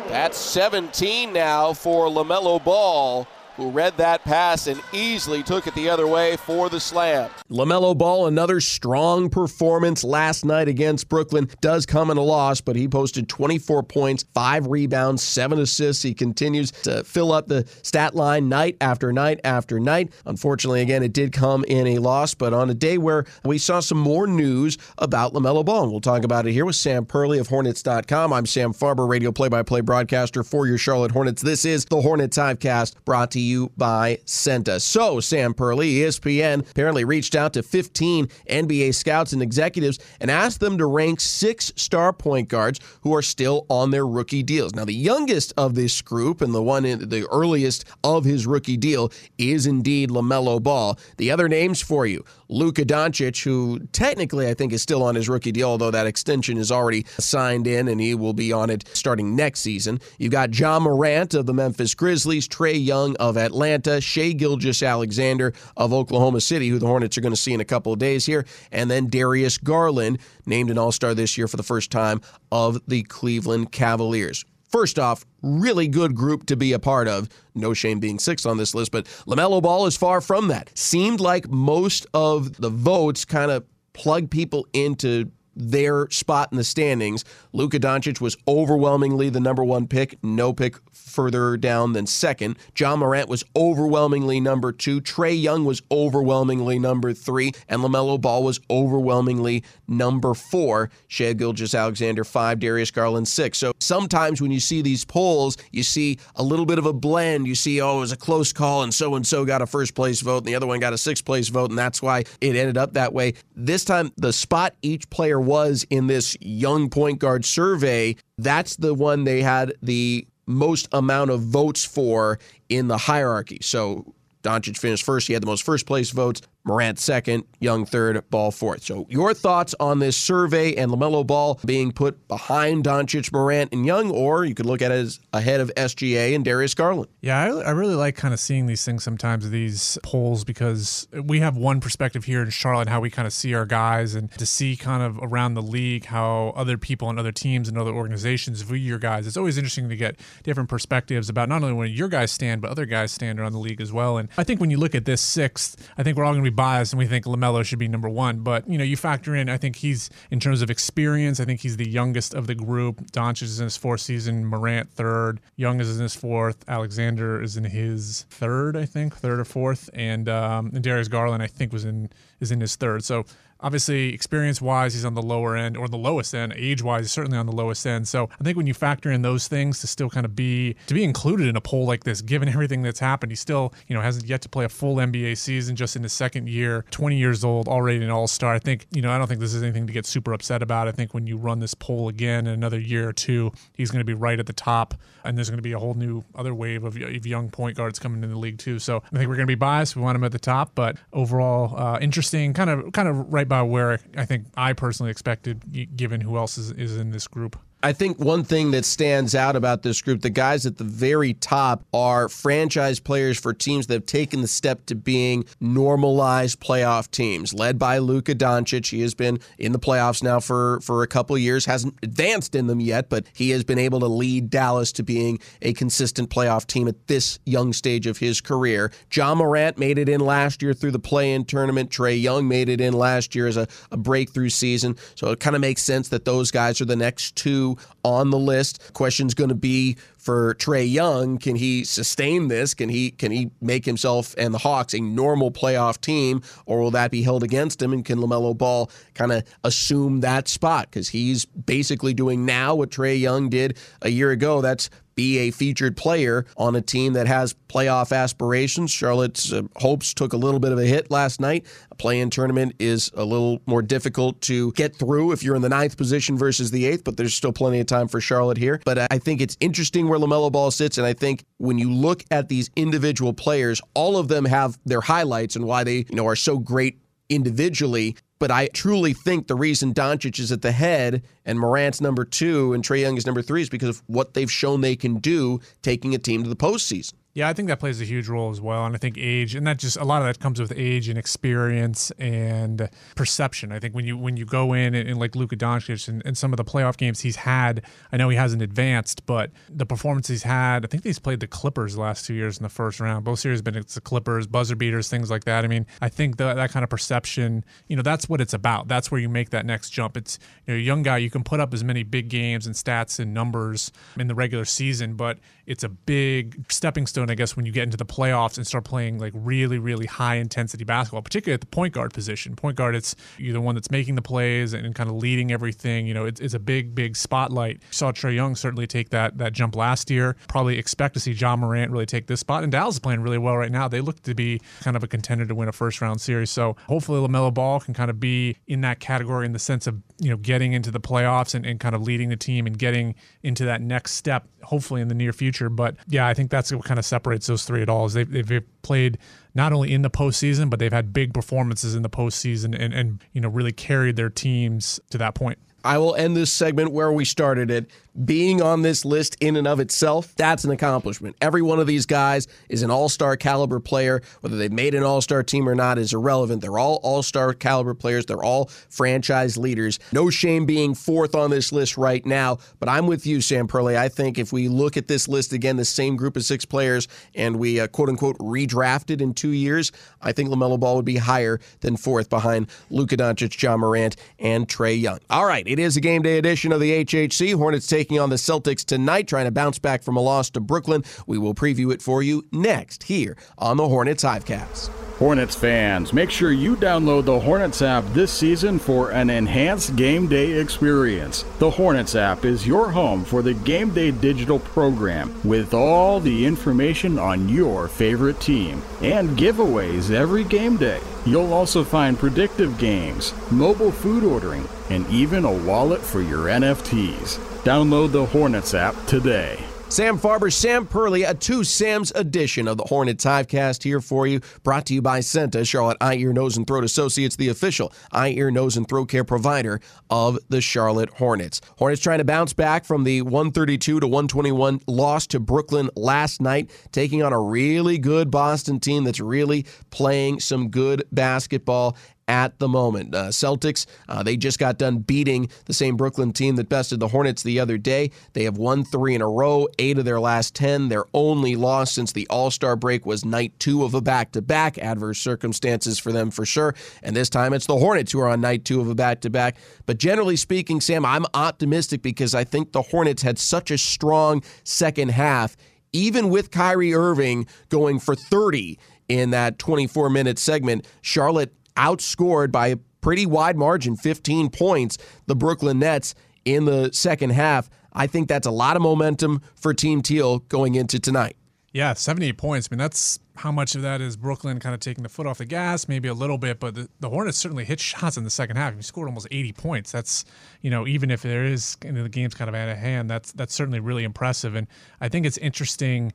That's 0.06 0.38
17 0.38 1.32
now 1.32 1.72
for 1.72 2.06
LaMelo 2.06 2.62
Ball 2.62 3.26
who 3.56 3.70
read 3.70 3.96
that 3.96 4.24
pass 4.24 4.66
and 4.66 4.80
easily 4.92 5.42
took 5.42 5.66
it 5.66 5.74
the 5.74 5.88
other 5.88 6.06
way 6.06 6.36
for 6.36 6.68
the 6.68 6.80
slam. 6.80 7.30
LaMelo 7.50 7.96
Ball, 7.96 8.26
another 8.26 8.60
strong 8.60 9.28
performance 9.30 10.02
last 10.02 10.44
night 10.44 10.66
against 10.66 11.08
Brooklyn, 11.08 11.48
does 11.60 11.86
come 11.86 12.10
in 12.10 12.16
a 12.16 12.22
loss, 12.22 12.60
but 12.60 12.74
he 12.74 12.88
posted 12.88 13.28
24 13.28 13.82
points, 13.84 14.24
five 14.34 14.66
rebounds, 14.66 15.22
seven 15.22 15.60
assists. 15.60 16.02
He 16.02 16.14
continues 16.14 16.72
to 16.82 17.04
fill 17.04 17.32
up 17.32 17.46
the 17.46 17.66
stat 17.82 18.14
line 18.14 18.48
night 18.48 18.76
after 18.80 19.12
night 19.12 19.40
after 19.44 19.78
night. 19.78 20.12
Unfortunately, 20.26 20.80
again, 20.80 21.02
it 21.02 21.12
did 21.12 21.32
come 21.32 21.64
in 21.64 21.86
a 21.86 21.98
loss, 21.98 22.34
but 22.34 22.52
on 22.52 22.70
a 22.70 22.74
day 22.74 22.98
where 22.98 23.24
we 23.44 23.58
saw 23.58 23.80
some 23.80 23.98
more 23.98 24.26
news 24.26 24.78
about 24.98 25.32
LaMelo 25.32 25.64
Ball. 25.64 25.84
And 25.84 25.92
we'll 25.92 26.00
talk 26.00 26.24
about 26.24 26.46
it 26.46 26.52
here 26.52 26.64
with 26.64 26.76
Sam 26.76 27.06
Perley 27.06 27.38
of 27.38 27.48
Hornets.com. 27.48 28.32
I'm 28.32 28.46
Sam 28.46 28.72
Farber, 28.72 29.08
radio 29.08 29.30
play 29.30 29.48
by 29.48 29.62
play 29.62 29.80
broadcaster 29.80 30.42
for 30.42 30.66
your 30.66 30.78
Charlotte 30.78 31.12
Hornets. 31.12 31.42
This 31.42 31.64
is 31.64 31.84
the 31.84 32.00
Hornets 32.00 32.36
Hivecast 32.36 32.94
brought 33.04 33.30
to 33.32 33.38
you 33.38 33.43
you 33.44 33.70
by 33.76 34.18
CEENTA. 34.24 34.80
So, 34.80 35.20
Sam 35.20 35.54
Perley, 35.54 35.94
ESPN 35.94 36.68
apparently 36.70 37.04
reached 37.04 37.34
out 37.34 37.52
to 37.54 37.62
15 37.62 38.28
NBA 38.48 38.94
scouts 38.94 39.32
and 39.32 39.42
executives 39.42 39.98
and 40.20 40.30
asked 40.30 40.60
them 40.60 40.78
to 40.78 40.86
rank 40.86 41.20
six 41.20 41.72
star 41.76 42.12
point 42.12 42.48
guards 42.48 42.80
who 43.02 43.14
are 43.14 43.22
still 43.22 43.66
on 43.68 43.90
their 43.90 44.06
rookie 44.06 44.42
deals. 44.42 44.74
Now, 44.74 44.84
the 44.84 44.94
youngest 44.94 45.52
of 45.56 45.74
this 45.74 46.02
group 46.02 46.40
and 46.40 46.54
the 46.54 46.62
one 46.62 46.84
in 46.84 47.08
the 47.08 47.26
earliest 47.30 47.84
of 48.02 48.24
his 48.24 48.46
rookie 48.46 48.76
deal 48.76 49.12
is 49.38 49.66
indeed 49.66 50.10
LaMelo 50.10 50.62
Ball. 50.62 50.98
The 51.16 51.30
other 51.30 51.48
names 51.48 51.80
for 51.80 52.06
you 52.06 52.24
Luka 52.48 52.84
Doncic, 52.84 53.42
who 53.42 53.80
technically 53.92 54.48
I 54.48 54.54
think 54.54 54.72
is 54.72 54.82
still 54.82 55.02
on 55.02 55.14
his 55.14 55.28
rookie 55.28 55.52
deal, 55.52 55.68
although 55.68 55.90
that 55.90 56.06
extension 56.06 56.58
is 56.58 56.70
already 56.70 57.04
signed 57.18 57.66
in 57.66 57.88
and 57.88 58.00
he 58.00 58.14
will 58.14 58.32
be 58.32 58.52
on 58.52 58.70
it 58.70 58.84
starting 58.92 59.34
next 59.34 59.60
season. 59.60 60.00
You've 60.18 60.32
got 60.32 60.56
Ja 60.56 60.78
Morant 60.78 61.34
of 61.34 61.46
the 61.46 61.54
Memphis 61.54 61.94
Grizzlies, 61.94 62.48
Trae 62.48 62.82
Young 62.82 63.16
of 63.16 63.33
Atlanta, 63.36 64.00
Shai 64.00 64.32
Gilgeous-Alexander 64.32 65.52
of 65.76 65.92
Oklahoma 65.92 66.40
City, 66.40 66.68
who 66.68 66.78
the 66.78 66.86
Hornets 66.86 67.18
are 67.18 67.20
going 67.20 67.34
to 67.34 67.40
see 67.40 67.52
in 67.52 67.60
a 67.60 67.64
couple 67.64 67.92
of 67.92 67.98
days 67.98 68.26
here, 68.26 68.44
and 68.72 68.90
then 68.90 69.08
Darius 69.08 69.58
Garland, 69.58 70.18
named 70.46 70.70
an 70.70 70.78
All 70.78 70.92
Star 70.92 71.14
this 71.14 71.36
year 71.38 71.48
for 71.48 71.56
the 71.56 71.62
first 71.62 71.90
time 71.90 72.20
of 72.50 72.80
the 72.86 73.02
Cleveland 73.04 73.72
Cavaliers. 73.72 74.44
First 74.70 74.98
off, 74.98 75.24
really 75.40 75.86
good 75.86 76.16
group 76.16 76.46
to 76.46 76.56
be 76.56 76.72
a 76.72 76.80
part 76.80 77.06
of. 77.06 77.28
No 77.54 77.74
shame 77.74 78.00
being 78.00 78.18
sixth 78.18 78.44
on 78.44 78.56
this 78.56 78.74
list, 78.74 78.90
but 78.90 79.06
LaMelo 79.26 79.62
Ball 79.62 79.86
is 79.86 79.96
far 79.96 80.20
from 80.20 80.48
that. 80.48 80.76
Seemed 80.76 81.20
like 81.20 81.48
most 81.48 82.06
of 82.12 82.56
the 82.56 82.70
votes 82.70 83.24
kind 83.24 83.52
of 83.52 83.64
plug 83.92 84.30
people 84.30 84.66
into 84.72 85.30
their 85.56 86.08
spot 86.10 86.48
in 86.50 86.58
the 86.58 86.64
standings, 86.64 87.24
Luka 87.52 87.78
Doncic 87.78 88.20
was 88.20 88.36
overwhelmingly 88.48 89.28
the 89.28 89.40
number 89.40 89.64
one 89.64 89.86
pick, 89.86 90.18
no 90.22 90.52
pick 90.52 90.76
further 90.92 91.56
down 91.56 91.92
than 91.92 92.06
second. 92.06 92.56
Ja 92.76 92.96
Morant 92.96 93.28
was 93.28 93.44
overwhelmingly 93.54 94.40
number 94.40 94.72
two. 94.72 95.00
Trae 95.00 95.40
Young 95.40 95.64
was 95.64 95.82
overwhelmingly 95.90 96.78
number 96.78 97.12
three. 97.12 97.52
And 97.68 97.82
LaMelo 97.82 98.20
Ball 98.20 98.42
was 98.42 98.60
overwhelmingly 98.68 99.62
number 99.86 100.34
four. 100.34 100.90
Shai 101.06 101.34
Gilgeous-Alexander 101.34 102.24
five. 102.24 102.58
Darius 102.58 102.90
Garland 102.90 103.28
six. 103.28 103.58
So 103.58 103.72
sometimes 103.84 104.40
when 104.40 104.50
you 104.50 104.60
see 104.60 104.82
these 104.82 105.04
polls, 105.04 105.56
you 105.70 105.82
see 105.82 106.18
a 106.36 106.42
little 106.42 106.66
bit 106.66 106.78
of 106.78 106.86
a 106.86 106.92
blend. 106.92 107.46
You 107.46 107.54
see, 107.54 107.80
oh, 107.80 107.98
it 107.98 108.00
was 108.00 108.12
a 108.12 108.16
close 108.16 108.52
call 108.52 108.82
and 108.82 108.92
so 108.92 109.14
and 109.14 109.26
so 109.26 109.44
got 109.44 109.62
a 109.62 109.66
first 109.66 109.94
place 109.94 110.20
vote 110.20 110.38
and 110.38 110.46
the 110.46 110.54
other 110.54 110.66
one 110.66 110.80
got 110.80 110.92
a 110.92 110.98
sixth 110.98 111.24
place 111.24 111.48
vote. 111.48 111.70
And 111.70 111.78
that's 111.78 112.02
why 112.02 112.20
it 112.40 112.56
ended 112.56 112.76
up 112.76 112.94
that 112.94 113.12
way. 113.12 113.34
This 113.54 113.84
time, 113.84 114.12
the 114.16 114.32
spot 114.32 114.74
each 114.82 115.08
player 115.10 115.40
was 115.40 115.86
in 115.90 116.06
this 116.06 116.36
young 116.40 116.88
point 116.90 117.18
guard 117.18 117.44
survey, 117.44 118.16
that's 118.38 118.76
the 118.76 118.94
one 118.94 119.24
they 119.24 119.42
had 119.42 119.74
the 119.82 120.26
most 120.46 120.88
amount 120.92 121.30
of 121.30 121.40
votes 121.40 121.84
for 121.84 122.38
in 122.68 122.88
the 122.88 122.98
hierarchy. 122.98 123.58
So 123.62 124.14
Doncic 124.42 124.76
finished 124.76 125.04
first. 125.04 125.26
He 125.26 125.32
had 125.32 125.42
the 125.42 125.46
most 125.46 125.64
first 125.64 125.86
place 125.86 126.10
votes. 126.10 126.42
Morant 126.64 126.98
second, 126.98 127.44
Young 127.60 127.84
third, 127.84 128.28
Ball 128.30 128.50
fourth. 128.50 128.84
So 128.84 129.06
your 129.10 129.34
thoughts 129.34 129.74
on 129.78 129.98
this 129.98 130.16
survey 130.16 130.74
and 130.74 130.90
LaMelo 130.90 131.26
Ball 131.26 131.60
being 131.66 131.92
put 131.92 132.26
behind 132.26 132.84
Doncic, 132.84 133.30
Morant, 133.32 133.72
and 133.72 133.84
Young, 133.84 134.10
or 134.10 134.44
you 134.44 134.54
could 134.54 134.64
look 134.64 134.80
at 134.80 134.90
it 134.90 134.94
as 134.94 135.20
ahead 135.32 135.60
of 135.60 135.70
SGA 135.76 136.34
and 136.34 136.44
Darius 136.44 136.74
Garland. 136.74 137.10
Yeah, 137.20 137.42
I, 137.42 137.48
I 137.48 137.70
really 137.70 137.94
like 137.94 138.16
kind 138.16 138.32
of 138.32 138.40
seeing 138.40 138.66
these 138.66 138.84
things 138.84 139.04
sometimes, 139.04 139.50
these 139.50 139.98
polls, 140.02 140.44
because 140.44 141.06
we 141.12 141.40
have 141.40 141.56
one 141.56 141.80
perspective 141.80 142.24
here 142.24 142.42
in 142.42 142.48
Charlotte, 142.50 142.88
how 142.88 143.00
we 143.00 143.10
kind 143.10 143.26
of 143.26 143.32
see 143.32 143.54
our 143.54 143.66
guys, 143.66 144.14
and 144.14 144.30
to 144.32 144.46
see 144.46 144.76
kind 144.76 145.02
of 145.02 145.18
around 145.22 145.54
the 145.54 145.62
league 145.62 146.06
how 146.06 146.54
other 146.56 146.78
people 146.78 147.10
and 147.10 147.18
other 147.18 147.32
teams 147.32 147.68
and 147.68 147.76
other 147.76 147.92
organizations 147.92 148.62
view 148.62 148.76
your 148.76 148.98
guys. 148.98 149.26
It's 149.26 149.36
always 149.36 149.58
interesting 149.58 149.90
to 149.90 149.96
get 149.96 150.16
different 150.42 150.70
perspectives 150.70 151.28
about 151.28 151.48
not 151.50 151.62
only 151.62 151.74
where 151.74 151.86
your 151.86 152.08
guys 152.08 152.32
stand, 152.32 152.62
but 152.62 152.70
other 152.70 152.86
guys 152.86 153.12
stand 153.12 153.38
around 153.38 153.52
the 153.52 153.58
league 153.58 153.82
as 153.82 153.92
well. 153.92 154.16
And 154.16 154.30
I 154.38 154.44
think 154.44 154.60
when 154.60 154.70
you 154.70 154.78
look 154.78 154.94
at 154.94 155.04
this 155.04 155.20
sixth, 155.20 155.90
I 155.98 156.02
think 156.02 156.16
we're 156.16 156.24
all 156.24 156.32
going 156.32 156.44
to 156.44 156.50
be 156.50 156.53
biased 156.54 156.92
and 156.92 156.98
we 156.98 157.06
think 157.06 157.24
LaMelo 157.24 157.64
should 157.64 157.78
be 157.78 157.88
number 157.88 158.08
one. 158.08 158.40
But, 158.40 158.68
you 158.68 158.78
know, 158.78 158.84
you 158.84 158.96
factor 158.96 159.34
in, 159.34 159.48
I 159.48 159.56
think 159.56 159.76
he's, 159.76 160.10
in 160.30 160.40
terms 160.40 160.62
of 160.62 160.70
experience, 160.70 161.40
I 161.40 161.44
think 161.44 161.60
he's 161.60 161.76
the 161.76 161.88
youngest 161.88 162.34
of 162.34 162.46
the 162.46 162.54
group. 162.54 163.00
Doncic 163.12 163.42
is 163.42 163.60
in 163.60 163.64
his 163.64 163.76
fourth 163.76 164.00
season, 164.00 164.46
Morant 164.46 164.90
third, 164.90 165.40
Young 165.56 165.80
is 165.80 165.96
in 165.96 166.02
his 166.02 166.14
fourth, 166.14 166.64
Alexander 166.68 167.42
is 167.42 167.56
in 167.56 167.64
his 167.64 168.26
third, 168.30 168.76
I 168.76 168.84
think, 168.84 169.16
third 169.16 169.40
or 169.40 169.44
fourth, 169.44 169.90
and, 169.92 170.28
um, 170.28 170.70
and 170.74 170.82
Darius 170.82 171.08
Garland, 171.08 171.42
I 171.42 171.46
think, 171.46 171.72
was 171.72 171.84
in 171.84 172.10
is 172.40 172.50
in 172.50 172.60
his 172.60 172.76
third. 172.76 173.04
So 173.04 173.24
Obviously, 173.64 174.12
experience 174.12 174.60
wise, 174.60 174.92
he's 174.92 175.06
on 175.06 175.14
the 175.14 175.22
lower 175.22 175.56
end 175.56 175.74
or 175.74 175.88
the 175.88 175.96
lowest 175.96 176.34
end. 176.34 176.52
Age 176.54 176.82
wise, 176.82 177.04
he's 177.04 177.12
certainly 177.12 177.38
on 177.38 177.46
the 177.46 177.52
lowest 177.52 177.86
end. 177.86 178.06
So 178.06 178.28
I 178.38 178.44
think 178.44 178.58
when 178.58 178.66
you 178.66 178.74
factor 178.74 179.10
in 179.10 179.22
those 179.22 179.48
things 179.48 179.80
to 179.80 179.86
still 179.86 180.10
kind 180.10 180.26
of 180.26 180.36
be 180.36 180.76
to 180.86 180.92
be 180.92 181.02
included 181.02 181.48
in 181.48 181.56
a 181.56 181.62
poll 181.62 181.86
like 181.86 182.04
this, 182.04 182.20
given 182.20 182.46
everything 182.46 182.82
that's 182.82 183.00
happened, 183.00 183.32
he 183.32 183.36
still 183.36 183.72
you 183.88 183.96
know 183.96 184.02
hasn't 184.02 184.26
yet 184.26 184.42
to 184.42 184.50
play 184.50 184.66
a 184.66 184.68
full 184.68 184.96
NBA 184.96 185.38
season, 185.38 185.76
just 185.76 185.96
in 185.96 186.02
his 186.02 186.12
second 186.12 186.46
year, 186.46 186.84
20 186.90 187.16
years 187.16 187.42
old, 187.42 187.66
already 187.66 188.04
an 188.04 188.10
All 188.10 188.26
Star. 188.26 188.52
I 188.52 188.58
think 188.58 188.86
you 188.92 189.00
know 189.00 189.10
I 189.10 189.16
don't 189.16 189.28
think 189.28 189.40
this 189.40 189.54
is 189.54 189.62
anything 189.62 189.86
to 189.86 189.94
get 189.94 190.04
super 190.04 190.34
upset 190.34 190.62
about. 190.62 190.86
I 190.86 190.92
think 190.92 191.14
when 191.14 191.26
you 191.26 191.38
run 191.38 191.60
this 191.60 191.72
poll 191.72 192.08
again 192.08 192.46
in 192.46 192.52
another 192.52 192.78
year 192.78 193.08
or 193.08 193.14
two, 193.14 193.50
he's 193.72 193.90
going 193.90 194.00
to 194.00 194.04
be 194.04 194.12
right 194.12 194.38
at 194.38 194.44
the 194.44 194.52
top, 194.52 194.92
and 195.24 195.38
there's 195.38 195.48
going 195.48 195.58
to 195.58 195.62
be 195.62 195.72
a 195.72 195.78
whole 195.78 195.94
new 195.94 196.22
other 196.34 196.54
wave 196.54 196.84
of, 196.84 196.96
of 197.00 197.26
young 197.26 197.48
point 197.48 197.78
guards 197.78 197.98
coming 197.98 198.22
in 198.22 198.30
the 198.30 198.38
league 198.38 198.58
too. 198.58 198.78
So 198.78 198.98
I 199.12 199.16
think 199.16 199.28
we're 199.28 199.36
going 199.36 199.46
to 199.46 199.46
be 199.46 199.54
biased. 199.54 199.96
We 199.96 200.02
want 200.02 200.16
him 200.16 200.24
at 200.24 200.32
the 200.32 200.38
top, 200.38 200.72
but 200.74 200.98
overall 201.14 201.74
uh, 201.78 201.98
interesting, 202.00 202.52
kind 202.52 202.68
of 202.68 202.92
kind 202.92 203.08
of 203.08 203.32
right 203.32 203.48
by 203.48 203.53
where 203.62 204.00
I 204.16 204.24
think 204.24 204.46
I 204.56 204.72
personally 204.72 205.10
expected, 205.10 205.96
given 205.96 206.20
who 206.20 206.36
else 206.36 206.58
is, 206.58 206.72
is 206.72 206.96
in 206.96 207.10
this 207.10 207.28
group. 207.28 207.58
I 207.84 207.92
think 207.92 208.18
one 208.18 208.44
thing 208.44 208.70
that 208.70 208.86
stands 208.86 209.34
out 209.34 209.56
about 209.56 209.82
this 209.82 210.00
group, 210.00 210.22
the 210.22 210.30
guys 210.30 210.64
at 210.64 210.78
the 210.78 210.84
very 210.84 211.34
top 211.34 211.84
are 211.92 212.30
franchise 212.30 212.98
players 212.98 213.38
for 213.38 213.52
teams 213.52 213.88
that 213.88 213.94
have 213.94 214.06
taken 214.06 214.40
the 214.40 214.48
step 214.48 214.86
to 214.86 214.94
being 214.94 215.44
normalized 215.60 216.60
playoff 216.60 217.10
teams, 217.10 217.52
led 217.52 217.78
by 217.78 217.98
Luka 217.98 218.34
Doncic. 218.34 218.88
He 218.88 219.02
has 219.02 219.12
been 219.12 219.38
in 219.58 219.72
the 219.72 219.78
playoffs 219.78 220.22
now 220.22 220.40
for, 220.40 220.80
for 220.80 221.02
a 221.02 221.06
couple 221.06 221.36
years, 221.36 221.66
hasn't 221.66 221.98
advanced 222.02 222.54
in 222.54 222.68
them 222.68 222.80
yet, 222.80 223.10
but 223.10 223.26
he 223.34 223.50
has 223.50 223.64
been 223.64 223.78
able 223.78 224.00
to 224.00 224.06
lead 224.06 224.48
Dallas 224.48 224.90
to 224.92 225.02
being 225.02 225.38
a 225.60 225.74
consistent 225.74 226.30
playoff 226.30 226.66
team 226.66 226.88
at 226.88 227.06
this 227.06 227.38
young 227.44 227.74
stage 227.74 228.06
of 228.06 228.16
his 228.16 228.40
career. 228.40 228.92
Ja 229.12 229.34
Morant 229.34 229.76
made 229.76 229.98
it 229.98 230.08
in 230.08 230.22
last 230.22 230.62
year 230.62 230.72
through 230.72 230.92
the 230.92 230.98
play-in 230.98 231.44
tournament. 231.44 231.90
Trae 231.90 232.18
Young 232.18 232.48
made 232.48 232.70
it 232.70 232.80
in 232.80 232.94
last 232.94 233.34
year 233.34 233.46
as 233.46 233.58
a, 233.58 233.68
a 233.92 233.98
breakthrough 233.98 234.48
season. 234.48 234.96
So 235.16 235.32
it 235.32 235.40
kind 235.40 235.54
of 235.54 235.60
makes 235.60 235.82
sense 235.82 236.08
that 236.08 236.24
those 236.24 236.50
guys 236.50 236.80
are 236.80 236.86
the 236.86 236.96
next 236.96 237.36
two 237.36 237.73
on 238.04 238.30
the 238.30 238.38
list. 238.38 238.92
Question's 238.92 239.34
going 239.34 239.48
to 239.50 239.54
be 239.54 239.96
for 240.24 240.54
Trae 240.54 240.90
Young, 240.90 241.36
can 241.36 241.54
he 241.54 241.84
sustain 241.84 242.48
this? 242.48 242.72
Can 242.72 242.88
he 242.88 243.10
can 243.10 243.30
he 243.30 243.50
make 243.60 243.84
himself 243.84 244.34
and 244.38 244.54
the 244.54 244.58
Hawks 244.58 244.94
a 244.94 245.00
normal 245.00 245.50
playoff 245.50 246.00
team, 246.00 246.40
or 246.64 246.80
will 246.80 246.92
that 246.92 247.10
be 247.10 247.22
held 247.22 247.42
against 247.42 247.82
him? 247.82 247.92
And 247.92 248.02
can 248.02 248.18
Lamelo 248.18 248.56
Ball 248.56 248.90
kind 249.12 249.32
of 249.32 249.44
assume 249.64 250.20
that 250.20 250.48
spot 250.48 250.90
because 250.90 251.10
he's 251.10 251.44
basically 251.44 252.14
doing 252.14 252.46
now 252.46 252.74
what 252.74 252.90
Trae 252.90 253.20
Young 253.20 253.50
did 253.50 253.76
a 254.00 254.08
year 254.08 254.30
ago? 254.30 254.62
That's 254.62 254.88
be 255.14 255.38
a 255.38 255.50
featured 255.50 255.96
player 255.96 256.46
on 256.56 256.76
a 256.76 256.80
team 256.80 257.12
that 257.14 257.26
has 257.26 257.54
playoff 257.68 258.16
aspirations. 258.16 258.90
Charlotte's 258.90 259.52
uh, 259.52 259.62
hopes 259.76 260.14
took 260.14 260.32
a 260.32 260.36
little 260.36 260.60
bit 260.60 260.72
of 260.72 260.78
a 260.78 260.84
hit 260.84 261.10
last 261.10 261.40
night. 261.40 261.66
A 261.90 261.94
play-in 261.94 262.30
tournament 262.30 262.74
is 262.78 263.10
a 263.14 263.24
little 263.24 263.60
more 263.66 263.82
difficult 263.82 264.40
to 264.42 264.72
get 264.72 264.96
through 264.96 265.32
if 265.32 265.42
you're 265.42 265.56
in 265.56 265.62
the 265.62 265.68
ninth 265.68 265.96
position 265.96 266.38
versus 266.38 266.70
the 266.70 266.86
eighth, 266.86 267.04
but 267.04 267.16
there's 267.16 267.34
still 267.34 267.52
plenty 267.52 267.80
of 267.80 267.86
time 267.86 268.08
for 268.08 268.20
Charlotte 268.20 268.58
here. 268.58 268.80
But 268.84 269.12
I 269.12 269.18
think 269.18 269.40
it's 269.40 269.56
interesting 269.60 270.08
where 270.08 270.18
LaMelo 270.18 270.50
Ball 270.50 270.70
sits, 270.70 270.98
and 270.98 271.06
I 271.06 271.12
think 271.12 271.44
when 271.58 271.78
you 271.78 271.92
look 271.92 272.24
at 272.30 272.48
these 272.48 272.70
individual 272.76 273.32
players, 273.32 273.80
all 273.94 274.16
of 274.16 274.28
them 274.28 274.44
have 274.44 274.78
their 274.84 275.00
highlights 275.00 275.56
and 275.56 275.64
why 275.64 275.84
they 275.84 276.04
you 276.08 276.16
know 276.16 276.26
are 276.26 276.36
so 276.36 276.58
great 276.58 276.98
individually. 277.28 278.16
But 278.44 278.50
I 278.50 278.66
truly 278.66 279.14
think 279.14 279.46
the 279.46 279.54
reason 279.54 279.94
Doncic 279.94 280.38
is 280.38 280.52
at 280.52 280.60
the 280.60 280.70
head 280.70 281.22
and 281.46 281.58
Morant's 281.58 282.02
number 282.02 282.26
two 282.26 282.74
and 282.74 282.84
Trae 282.84 283.00
Young 283.00 283.16
is 283.16 283.24
number 283.24 283.40
three 283.40 283.62
is 283.62 283.70
because 283.70 283.88
of 283.88 284.02
what 284.06 284.34
they've 284.34 284.52
shown 284.52 284.82
they 284.82 284.96
can 284.96 285.14
do 285.14 285.60
taking 285.80 286.14
a 286.14 286.18
team 286.18 286.42
to 286.42 286.50
the 286.50 286.54
postseason. 286.54 287.14
Yeah, 287.34 287.48
I 287.48 287.52
think 287.52 287.66
that 287.66 287.80
plays 287.80 288.00
a 288.00 288.04
huge 288.04 288.28
role 288.28 288.50
as 288.50 288.60
well. 288.60 288.86
And 288.86 288.94
I 288.94 288.98
think 288.98 289.18
age, 289.18 289.56
and 289.56 289.66
that 289.66 289.76
just 289.80 289.96
a 289.96 290.04
lot 290.04 290.22
of 290.22 290.28
that 290.28 290.38
comes 290.38 290.60
with 290.60 290.72
age 290.76 291.08
and 291.08 291.18
experience 291.18 292.12
and 292.12 292.88
perception. 293.16 293.72
I 293.72 293.80
think 293.80 293.92
when 293.92 294.06
you 294.06 294.16
when 294.16 294.36
you 294.36 294.44
go 294.44 294.72
in 294.72 294.94
and, 294.94 295.08
and 295.08 295.18
like 295.18 295.34
Luka 295.34 295.56
Doncic 295.56 296.06
and, 296.06 296.22
and, 296.24 296.38
some 296.38 296.52
of 296.52 296.58
the 296.58 296.64
playoff 296.64 296.96
games 296.96 297.20
he's 297.20 297.34
had, 297.34 297.82
I 298.12 298.18
know 298.18 298.28
he 298.28 298.36
hasn't 298.36 298.62
advanced, 298.62 299.26
but 299.26 299.50
the 299.68 299.84
performance 299.84 300.28
he's 300.28 300.44
had, 300.44 300.84
I 300.84 300.88
think 300.88 301.02
he's 301.02 301.18
played 301.18 301.40
the 301.40 301.48
Clippers 301.48 301.94
the 301.94 302.02
last 302.02 302.24
two 302.24 302.34
years 302.34 302.56
in 302.56 302.62
the 302.62 302.68
first 302.68 303.00
round. 303.00 303.24
Both 303.24 303.40
series 303.40 303.58
have 303.58 303.64
been 303.64 303.74
it's 303.74 303.96
the 303.96 304.00
Clippers, 304.00 304.46
buzzer 304.46 304.76
beaters, 304.76 305.08
things 305.08 305.28
like 305.28 305.42
that. 305.44 305.64
I 305.64 305.68
mean, 305.68 305.86
I 306.00 306.08
think 306.08 306.36
that 306.36 306.54
that 306.54 306.70
kind 306.70 306.84
of 306.84 306.90
perception, 306.90 307.64
you 307.88 307.96
know, 307.96 308.02
that's 308.02 308.28
what 308.28 308.40
it's 308.40 308.54
about. 308.54 308.86
That's 308.86 309.10
where 309.10 309.20
you 309.20 309.28
make 309.28 309.50
that 309.50 309.66
next 309.66 309.90
jump. 309.90 310.16
It's 310.16 310.38
you 310.66 310.74
know, 310.74 310.78
a 310.78 310.82
young 310.82 311.02
guy, 311.02 311.18
you 311.18 311.30
can 311.30 311.42
put 311.42 311.58
up 311.58 311.74
as 311.74 311.82
many 311.82 312.04
big 312.04 312.28
games 312.28 312.64
and 312.64 312.76
stats 312.76 313.18
and 313.18 313.34
numbers 313.34 313.90
in 314.16 314.28
the 314.28 314.36
regular 314.36 314.64
season, 314.64 315.14
but 315.14 315.38
it's 315.66 315.82
a 315.82 315.88
big 315.88 316.70
stepping 316.70 317.06
stone, 317.06 317.23
I 317.30 317.34
guess, 317.34 317.56
when 317.56 317.66
you 317.66 317.72
get 317.72 317.84
into 317.84 317.96
the 317.96 318.06
playoffs 318.06 318.56
and 318.56 318.66
start 318.66 318.84
playing 318.84 319.18
like 319.18 319.32
really, 319.34 319.78
really 319.78 320.06
high 320.06 320.36
intensity 320.36 320.84
basketball, 320.84 321.22
particularly 321.22 321.54
at 321.54 321.60
the 321.60 321.66
point 321.66 321.94
guard 321.94 322.12
position. 322.12 322.56
Point 322.56 322.76
guard, 322.76 322.94
it's 322.94 323.16
you're 323.38 323.52
the 323.52 323.60
one 323.60 323.74
that's 323.74 323.90
making 323.90 324.14
the 324.14 324.22
plays 324.22 324.72
and, 324.72 324.94
kind 324.94 325.10
of 325.10 325.16
leading 325.16 325.50
everything. 325.50 326.06
You 326.06 326.14
know, 326.14 326.24
it's, 326.24 326.40
it's 326.40 326.54
a 326.54 326.58
big, 326.58 326.94
big 326.94 327.16
spotlight. 327.16 327.82
Saw 327.90 328.12
Trae 328.12 328.34
Young 328.34 328.54
certainly 328.54 328.86
take 328.86 329.10
that 329.10 329.38
that 329.38 329.52
jump 329.52 329.74
last 329.76 330.10
year. 330.10 330.36
Probably 330.48 330.78
expect 330.78 331.14
to 331.14 331.20
see 331.20 331.32
Ja 331.32 331.56
Morant 331.56 331.90
really 331.90 332.06
take 332.06 332.26
this 332.26 332.40
spot. 332.40 332.62
And 332.62 332.70
Dallas 332.70 332.96
is 332.96 333.00
playing 333.00 333.20
really 333.20 333.38
well 333.38 333.56
right 333.56 333.72
now. 333.72 333.88
They 333.88 334.00
look 334.00 334.22
to 334.22 334.34
be 334.34 334.60
kind 334.82 334.96
of 334.96 335.02
a 335.02 335.08
contender 335.08 335.46
to 335.46 335.54
win 335.54 335.68
a 335.68 335.72
first 335.72 336.00
round 336.00 336.20
series. 336.20 336.50
So 336.50 336.76
hopefully 336.88 337.26
LaMelo 337.26 337.52
Ball 337.52 337.80
can 337.80 337.94
kind 337.94 338.10
of 338.10 338.20
be 338.20 338.56
in 338.66 338.80
that 338.82 339.00
category 339.00 339.46
in 339.46 339.52
the 339.52 339.58
sense 339.58 339.86
of, 339.86 340.00
you 340.18 340.30
know, 340.30 340.36
getting 340.36 340.72
into 340.72 340.90
the 340.90 341.00
playoffs 341.00 341.54
and, 341.54 341.66
and 341.66 341.80
kind 341.80 341.94
of 341.94 342.02
leading 342.02 342.28
the 342.28 342.36
team 342.36 342.66
and 342.66 342.78
getting 342.78 343.14
into 343.42 343.64
that 343.64 343.80
next 343.80 344.12
step, 344.12 344.46
hopefully 344.62 345.00
in 345.00 345.08
the 345.08 345.14
near 345.14 345.32
future. 345.32 345.68
But 345.68 345.96
yeah, 346.08 346.26
I 346.26 346.34
think 346.34 346.50
that's 346.50 346.72
what 346.72 346.84
kind 346.84 346.98
of 346.98 347.04
separates 347.14 347.46
those 347.46 347.64
three 347.64 347.80
at 347.80 347.88
all. 347.88 348.06
Is 348.06 348.14
they've, 348.14 348.46
they've 348.46 348.82
played 348.82 349.18
not 349.54 349.72
only 349.72 349.92
in 349.92 350.02
the 350.02 350.10
postseason, 350.10 350.68
but 350.68 350.80
they've 350.80 350.92
had 350.92 351.12
big 351.12 351.32
performances 351.32 351.94
in 351.94 352.02
the 352.02 352.10
postseason 352.10 352.76
and, 352.76 352.92
and 352.92 353.24
you 353.32 353.40
know 353.40 353.48
really 353.48 353.72
carried 353.72 354.16
their 354.16 354.30
teams 354.30 354.98
to 355.10 355.18
that 355.18 355.34
point. 355.36 355.58
I 355.84 355.98
will 355.98 356.14
end 356.16 356.36
this 356.36 356.52
segment 356.52 356.90
where 356.90 357.12
we 357.12 357.24
started 357.24 357.70
it. 357.70 357.90
Being 358.22 358.62
on 358.62 358.82
this 358.82 359.04
list 359.04 359.36
in 359.40 359.56
and 359.56 359.66
of 359.66 359.80
itself, 359.80 360.36
that's 360.36 360.62
an 360.62 360.70
accomplishment. 360.70 361.34
Every 361.40 361.62
one 361.62 361.80
of 361.80 361.88
these 361.88 362.06
guys 362.06 362.46
is 362.68 362.82
an 362.82 362.90
all 362.92 363.08
star 363.08 363.36
caliber 363.36 363.80
player. 363.80 364.22
Whether 364.40 364.56
they've 364.56 364.70
made 364.70 364.94
an 364.94 365.02
all 365.02 365.20
star 365.20 365.42
team 365.42 365.68
or 365.68 365.74
not 365.74 365.98
is 365.98 366.12
irrelevant. 366.12 366.62
They're 366.62 366.78
all 366.78 367.00
all 367.02 367.24
star 367.24 367.52
caliber 367.54 367.92
players. 367.92 368.26
They're 368.26 368.44
all 368.44 368.66
franchise 368.88 369.56
leaders. 369.56 369.98
No 370.12 370.30
shame 370.30 370.64
being 370.64 370.94
fourth 370.94 371.34
on 371.34 371.50
this 371.50 371.72
list 371.72 371.96
right 371.96 372.24
now, 372.24 372.58
but 372.78 372.88
I'm 372.88 373.08
with 373.08 373.26
you, 373.26 373.40
Sam 373.40 373.66
Perley. 373.66 373.96
I 373.96 374.08
think 374.08 374.38
if 374.38 374.52
we 374.52 374.68
look 374.68 374.96
at 374.96 375.08
this 375.08 375.26
list 375.26 375.52
again, 375.52 375.76
the 375.76 375.84
same 375.84 376.14
group 376.14 376.36
of 376.36 376.44
six 376.44 376.64
players, 376.64 377.08
and 377.34 377.58
we 377.58 377.80
uh, 377.80 377.88
quote 377.88 378.08
unquote 378.08 378.38
redrafted 378.38 379.22
in 379.22 379.34
two 379.34 379.50
years, 379.50 379.90
I 380.22 380.30
think 380.30 380.50
LaMelo 380.50 380.78
Ball 380.78 380.94
would 380.94 381.04
be 381.04 381.16
higher 381.16 381.58
than 381.80 381.96
fourth 381.96 382.30
behind 382.30 382.68
Luka 382.90 383.16
Doncic, 383.16 383.60
Ja 383.60 383.76
Morant, 383.76 384.14
and 384.38 384.68
Trae 384.68 385.00
Young. 385.00 385.18
All 385.30 385.46
right, 385.46 385.66
it 385.66 385.80
is 385.80 385.96
a 385.96 386.00
game 386.00 386.22
day 386.22 386.38
edition 386.38 386.70
of 386.70 386.78
the 386.78 387.04
HHC. 387.04 387.56
Hornets 387.56 387.86
taking 388.04 388.20
on 388.20 388.28
the 388.28 388.36
Celtics 388.36 388.84
tonight, 388.84 389.26
trying 389.26 389.46
to 389.46 389.50
bounce 389.50 389.78
back 389.78 390.02
from 390.02 390.14
a 390.14 390.20
loss 390.20 390.50
to 390.50 390.60
Brooklyn. 390.60 391.02
We 391.26 391.38
will 391.38 391.54
preview 391.54 391.90
it 391.90 392.02
for 392.02 392.22
you 392.22 392.44
next 392.52 393.04
here 393.04 393.34
on 393.56 393.78
the 393.78 393.88
Hornets 393.88 394.22
Hivecast. 394.22 394.90
Hornets 395.18 395.54
fans, 395.56 396.12
make 396.12 396.30
sure 396.30 396.52
you 396.52 396.76
download 396.76 397.24
the 397.24 397.40
Hornets 397.40 397.80
app 397.80 398.04
this 398.08 398.30
season 398.30 398.78
for 398.78 399.12
an 399.12 399.30
enhanced 399.30 399.96
game 399.96 400.26
day 400.26 400.60
experience. 400.60 401.46
The 401.60 401.70
Hornets 401.70 402.14
app 402.14 402.44
is 402.44 402.66
your 402.66 402.90
home 402.90 403.24
for 403.24 403.40
the 403.40 403.54
game 403.54 403.94
day 403.94 404.10
digital 404.10 404.58
program 404.58 405.34
with 405.42 405.72
all 405.72 406.20
the 406.20 406.44
information 406.44 407.18
on 407.18 407.48
your 407.48 407.88
favorite 407.88 408.38
team 408.38 408.82
and 409.00 409.30
giveaways 409.30 410.10
every 410.10 410.44
game 410.44 410.76
day. 410.76 411.00
You'll 411.24 411.54
also 411.54 411.84
find 411.84 412.18
predictive 412.18 412.76
games, 412.76 413.32
mobile 413.50 413.92
food 413.92 414.24
ordering, 414.24 414.68
and 414.90 415.08
even 415.08 415.46
a 415.46 415.52
wallet 415.64 416.02
for 416.02 416.20
your 416.20 416.48
NFTs. 416.48 417.53
Download 417.64 418.12
the 418.12 418.26
Hornets 418.26 418.74
app 418.74 418.94
today. 419.06 419.58
Sam 419.88 420.18
Farber, 420.18 420.52
Sam 420.52 420.86
Perley, 420.86 421.22
a 421.22 421.32
two 421.32 421.64
Sam's 421.64 422.10
edition 422.14 422.68
of 422.68 422.76
the 422.76 422.84
Hornets 422.84 423.24
Hivecast 423.24 423.82
here 423.82 424.00
for 424.00 424.26
you. 424.26 424.40
Brought 424.64 424.84
to 424.86 424.94
you 424.94 425.00
by 425.00 425.20
CEENTA, 425.20 425.64
Charlotte 425.66 425.96
Eye, 426.00 426.16
Ear, 426.16 426.34
Nose, 426.34 426.58
and 426.58 426.66
Throat 426.66 426.84
Associates, 426.84 427.36
the 427.36 427.48
official 427.48 427.92
eye, 428.12 428.30
ear, 428.30 428.50
nose, 428.50 428.76
and 428.76 428.88
throat 428.88 429.08
care 429.08 429.24
provider 429.24 429.80
of 430.10 430.38
the 430.48 430.60
Charlotte 430.60 431.10
Hornets. 431.10 431.60
Hornets 431.78 432.02
trying 432.02 432.18
to 432.18 432.24
bounce 432.24 432.52
back 432.52 432.84
from 432.84 433.04
the 433.04 433.22
132 433.22 434.00
to 434.00 434.06
121 434.06 434.80
loss 434.86 435.26
to 435.28 435.40
Brooklyn 435.40 435.88
last 435.96 436.42
night, 436.42 436.70
taking 436.92 437.22
on 437.22 437.32
a 437.32 437.40
really 437.40 437.96
good 437.96 438.30
Boston 438.30 438.80
team 438.80 439.04
that's 439.04 439.20
really 439.20 439.64
playing 439.90 440.40
some 440.40 440.70
good 440.70 441.04
basketball 441.12 441.96
at 442.28 442.58
the 442.58 442.68
moment. 442.68 443.14
Uh, 443.14 443.28
Celtics, 443.28 443.86
uh, 444.08 444.22
they 444.22 444.36
just 444.36 444.58
got 444.58 444.78
done 444.78 444.98
beating 444.98 445.48
the 445.66 445.74
same 445.74 445.96
Brooklyn 445.96 446.32
team 446.32 446.56
that 446.56 446.68
bested 446.68 447.00
the 447.00 447.08
Hornets 447.08 447.42
the 447.42 447.60
other 447.60 447.78
day. 447.78 448.10
They 448.32 448.44
have 448.44 448.56
won 448.56 448.84
three 448.84 449.14
in 449.14 449.20
a 449.20 449.28
row, 449.28 449.68
eight 449.78 449.98
of 449.98 450.04
their 450.04 450.20
last 450.20 450.54
10. 450.54 450.88
Their 450.88 451.04
only 451.12 451.56
loss 451.56 451.92
since 451.92 452.12
the 452.12 452.26
All 452.28 452.50
Star 452.50 452.76
break 452.76 453.04
was 453.06 453.24
night 453.24 453.52
two 453.58 453.84
of 453.84 453.94
a 453.94 454.00
back 454.00 454.32
to 454.32 454.42
back. 454.42 454.78
Adverse 454.78 455.18
circumstances 455.18 455.98
for 455.98 456.12
them 456.12 456.30
for 456.30 456.46
sure. 456.46 456.74
And 457.02 457.14
this 457.14 457.28
time 457.28 457.52
it's 457.52 457.66
the 457.66 457.76
Hornets 457.76 458.12
who 458.12 458.20
are 458.20 458.28
on 458.28 458.40
night 458.40 458.64
two 458.64 458.80
of 458.80 458.88
a 458.88 458.94
back 458.94 459.20
to 459.22 459.30
back. 459.30 459.56
But 459.86 459.98
generally 459.98 460.36
speaking, 460.36 460.80
Sam, 460.80 461.04
I'm 461.04 461.26
optimistic 461.34 462.02
because 462.02 462.34
I 462.34 462.44
think 462.44 462.72
the 462.72 462.82
Hornets 462.82 463.22
had 463.22 463.38
such 463.38 463.70
a 463.70 463.78
strong 463.78 464.42
second 464.64 465.10
half, 465.10 465.56
even 465.92 466.28
with 466.30 466.50
Kyrie 466.50 466.94
Irving 466.94 467.46
going 467.68 467.98
for 467.98 468.14
30 468.14 468.78
in 469.08 469.30
that 469.30 469.58
24 469.58 470.10
minute 470.10 470.38
segment. 470.38 470.86
Charlotte 471.02 471.52
outscored 471.76 472.52
by 472.52 472.68
a 472.68 472.76
pretty 473.00 473.26
wide 473.26 473.56
margin, 473.56 473.96
15 473.96 474.50
points, 474.50 474.98
the 475.26 475.36
Brooklyn 475.36 475.78
Nets 475.78 476.14
in 476.44 476.64
the 476.64 476.90
second 476.92 477.30
half. 477.30 477.68
I 477.92 478.06
think 478.06 478.28
that's 478.28 478.46
a 478.46 478.50
lot 478.50 478.76
of 478.76 478.82
momentum 478.82 479.42
for 479.54 479.72
Team 479.72 480.02
Teal 480.02 480.40
going 480.40 480.74
into 480.74 480.98
tonight. 480.98 481.36
Yeah, 481.74 481.92
78 481.94 482.36
points. 482.36 482.68
I 482.70 482.74
mean, 482.74 482.78
that's 482.78 483.18
how 483.34 483.50
much 483.50 483.74
of 483.74 483.82
that 483.82 484.00
is 484.00 484.16
Brooklyn 484.16 484.60
kind 484.60 484.74
of 484.74 484.80
taking 484.80 485.02
the 485.02 485.08
foot 485.08 485.26
off 485.26 485.38
the 485.38 485.44
gas, 485.44 485.88
maybe 485.88 486.06
a 486.06 486.14
little 486.14 486.38
bit, 486.38 486.60
but 486.60 486.76
the, 486.76 486.88
the 487.00 487.10
Hornets 487.10 487.36
certainly 487.36 487.64
hit 487.64 487.80
shots 487.80 488.16
in 488.16 488.22
the 488.22 488.30
second 488.30 488.56
half. 488.56 488.76
You 488.76 488.82
scored 488.82 489.08
almost 489.08 489.26
80 489.30 489.52
points. 489.54 489.90
That's, 489.90 490.24
you 490.60 490.70
know, 490.70 490.86
even 490.86 491.10
if 491.10 491.22
there 491.22 491.44
is, 491.44 491.76
you 491.84 491.90
know, 491.90 492.04
the 492.04 492.08
game's 492.08 492.34
kind 492.34 492.48
of 492.48 492.54
out 492.54 492.68
of 492.68 492.78
hand, 492.78 493.10
that's 493.10 493.32
that's 493.32 493.52
certainly 493.52 493.80
really 493.80 494.04
impressive. 494.04 494.54
And 494.54 494.68
I 495.00 495.08
think 495.08 495.26
it's 495.26 495.38
interesting 495.38 496.12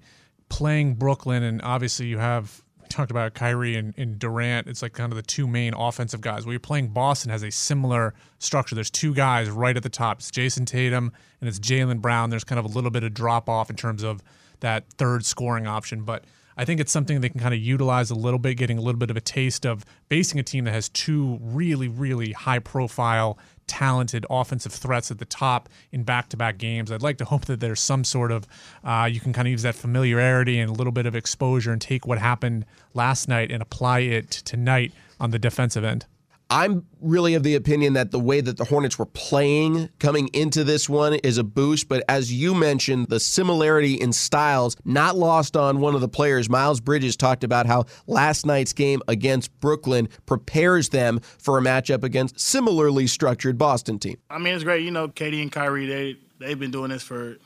playing 0.47 0.95
Brooklyn, 0.95 1.43
and 1.43 1.61
obviously 1.61 2.05
you 2.05 2.19
have 2.19 2.63
talked 2.89 3.12
about 3.12 3.34
Kyrie 3.34 3.75
and, 3.75 3.93
and, 3.97 4.19
Durant. 4.19 4.67
It's 4.67 4.82
like 4.82 4.93
kind 4.93 5.12
of 5.12 5.15
the 5.15 5.23
two 5.23 5.47
main 5.47 5.73
offensive 5.73 6.21
guys. 6.21 6.45
Where 6.45 6.54
you're 6.54 6.60
playing 6.60 6.89
Boston 6.89 7.32
has 7.32 7.43
a 7.43 7.52
similar 7.52 8.13
structure. 8.39 8.75
There's 8.75 8.89
two 8.89 9.13
guys 9.13 9.49
right 9.49 9.78
at 9.78 9.84
the 9.84 9.89
top. 9.89 10.19
It's 10.19 10.32
Jayson 10.32 10.65
Tatum 10.65 11.12
and 11.39 11.47
it's 11.47 11.60
Jaylen 11.60 12.02
Brown. 12.02 12.30
There's 12.30 12.43
kind 12.43 12.60
of 12.60 12.65
a 12.65 12.69
little 12.69 12.91
bit 12.91 13.04
of 13.04 13.13
drop 13.13 13.47
off 13.47 13.69
in 13.69 13.75
terms 13.75 14.04
of 14.04 14.23
that 14.60 14.91
third 14.93 15.25
scoring 15.25 15.67
option, 15.67 16.04
but 16.04 16.25
I 16.60 16.65
think 16.65 16.82
it's 16.82 16.91
something 16.91 17.21
they 17.21 17.30
can 17.30 17.39
kind 17.39 17.54
of 17.54 17.62
utilize 17.62 18.12
a 18.12 18.15
little 18.15 18.38
bit, 18.38 18.56
getting 18.56 18.78
a 18.78 18.82
little 18.82 18.99
bit 18.99 19.10
of 19.10 19.15
a 19.15 19.21
taste 19.21 19.65
of 19.65 19.86
basing 20.10 20.41
a 20.41 20.43
team 20.43 20.65
that 20.65 20.73
has 20.73 20.89
two 20.89 21.39
really, 21.41 21.88
really 21.88 22.34
high 22.34 22.60
profile, 22.60 23.38
talented 23.69 24.25
offensive 24.29 24.73
threats 24.73 25.12
at 25.12 25.19
the 25.19 25.25
top 25.25 25.69
in 25.91 26.03
back 26.03 26.27
to 26.29 26.38
back 26.38 26.58
games. 26.58 26.91
I'd 26.91 27.01
like 27.01 27.17
to 27.19 27.25
hope 27.25 27.45
that 27.45 27.62
there's 27.62 27.79
some 27.79 28.03
sort 28.03 28.32
of, 28.32 28.45
uh, 28.84 29.08
you 29.10 29.21
can 29.21 29.32
kind 29.32 29.47
of 29.47 29.51
use 29.51 29.62
that 29.62 29.75
familiarity 29.75 30.60
and 30.60 30.69
a 30.69 30.73
little 30.73 30.91
bit 30.91 31.05
of 31.05 31.15
exposure 31.15 31.71
and 31.71 31.82
take 31.82 32.05
what 32.05 32.17
happened 32.17 32.65
last 32.93 33.29
night 33.29 33.51
and 33.51 33.62
apply 33.62 33.99
it 33.99 34.29
tonight 34.32 34.91
on 35.19 35.32
the 35.32 35.39
defensive 35.39 35.84
end. 35.84 36.05
I'm 36.51 36.85
really 36.99 37.35
of 37.35 37.43
the 37.43 37.53
opinion 37.53 37.93
that 37.93 38.09
the 38.09 38.19
way 38.19 38.41
that 38.41 38.57
the 38.57 38.65
Hornets 38.65 38.97
were 38.97 39.05
playing 39.05 39.89
coming 39.99 40.29
into 40.33 40.63
this 40.63 40.89
one 40.89 41.13
is 41.13 41.38
a 41.38 41.43
boost. 41.43 41.88
But 41.88 42.03
as 42.09 42.33
you 42.33 42.55
mentioned, 42.55 43.09
the 43.09 43.19
similarity 43.19 43.93
in 43.93 44.12
styles 44.13 44.75
not 44.83 45.15
lost 45.15 45.55
on 45.55 45.79
one 45.79 45.93
of 45.93 46.01
the 46.01 46.07
players. 46.07 46.49
Miles 46.49 46.79
Bridges 46.81 47.15
talked 47.15 47.43
about 47.43 47.67
how 47.67 47.85
last 48.07 48.47
night's 48.47 48.73
game 48.73 49.01
against 49.07 49.57
Brooklyn 49.59 50.09
prepares 50.25 50.89
them 50.89 51.19
for 51.19 51.59
a 51.59 51.62
matchup 51.62 52.03
against 52.03 52.39
similarly 52.39 53.05
structured 53.05 53.59
Boston 53.59 53.99
team. 53.99 54.17
I 54.31 54.39
mean, 54.39 54.55
it's 54.55 54.63
great. 54.63 54.83
You 54.83 54.91
know, 54.91 55.07
KD 55.07 55.41
and 55.43 55.51
Kyrie, 55.51 55.85
they 55.85 56.17
they've 56.39 56.59
been 56.59 56.71
doing 56.71 56.89
this 56.89 57.03
for 57.03 57.38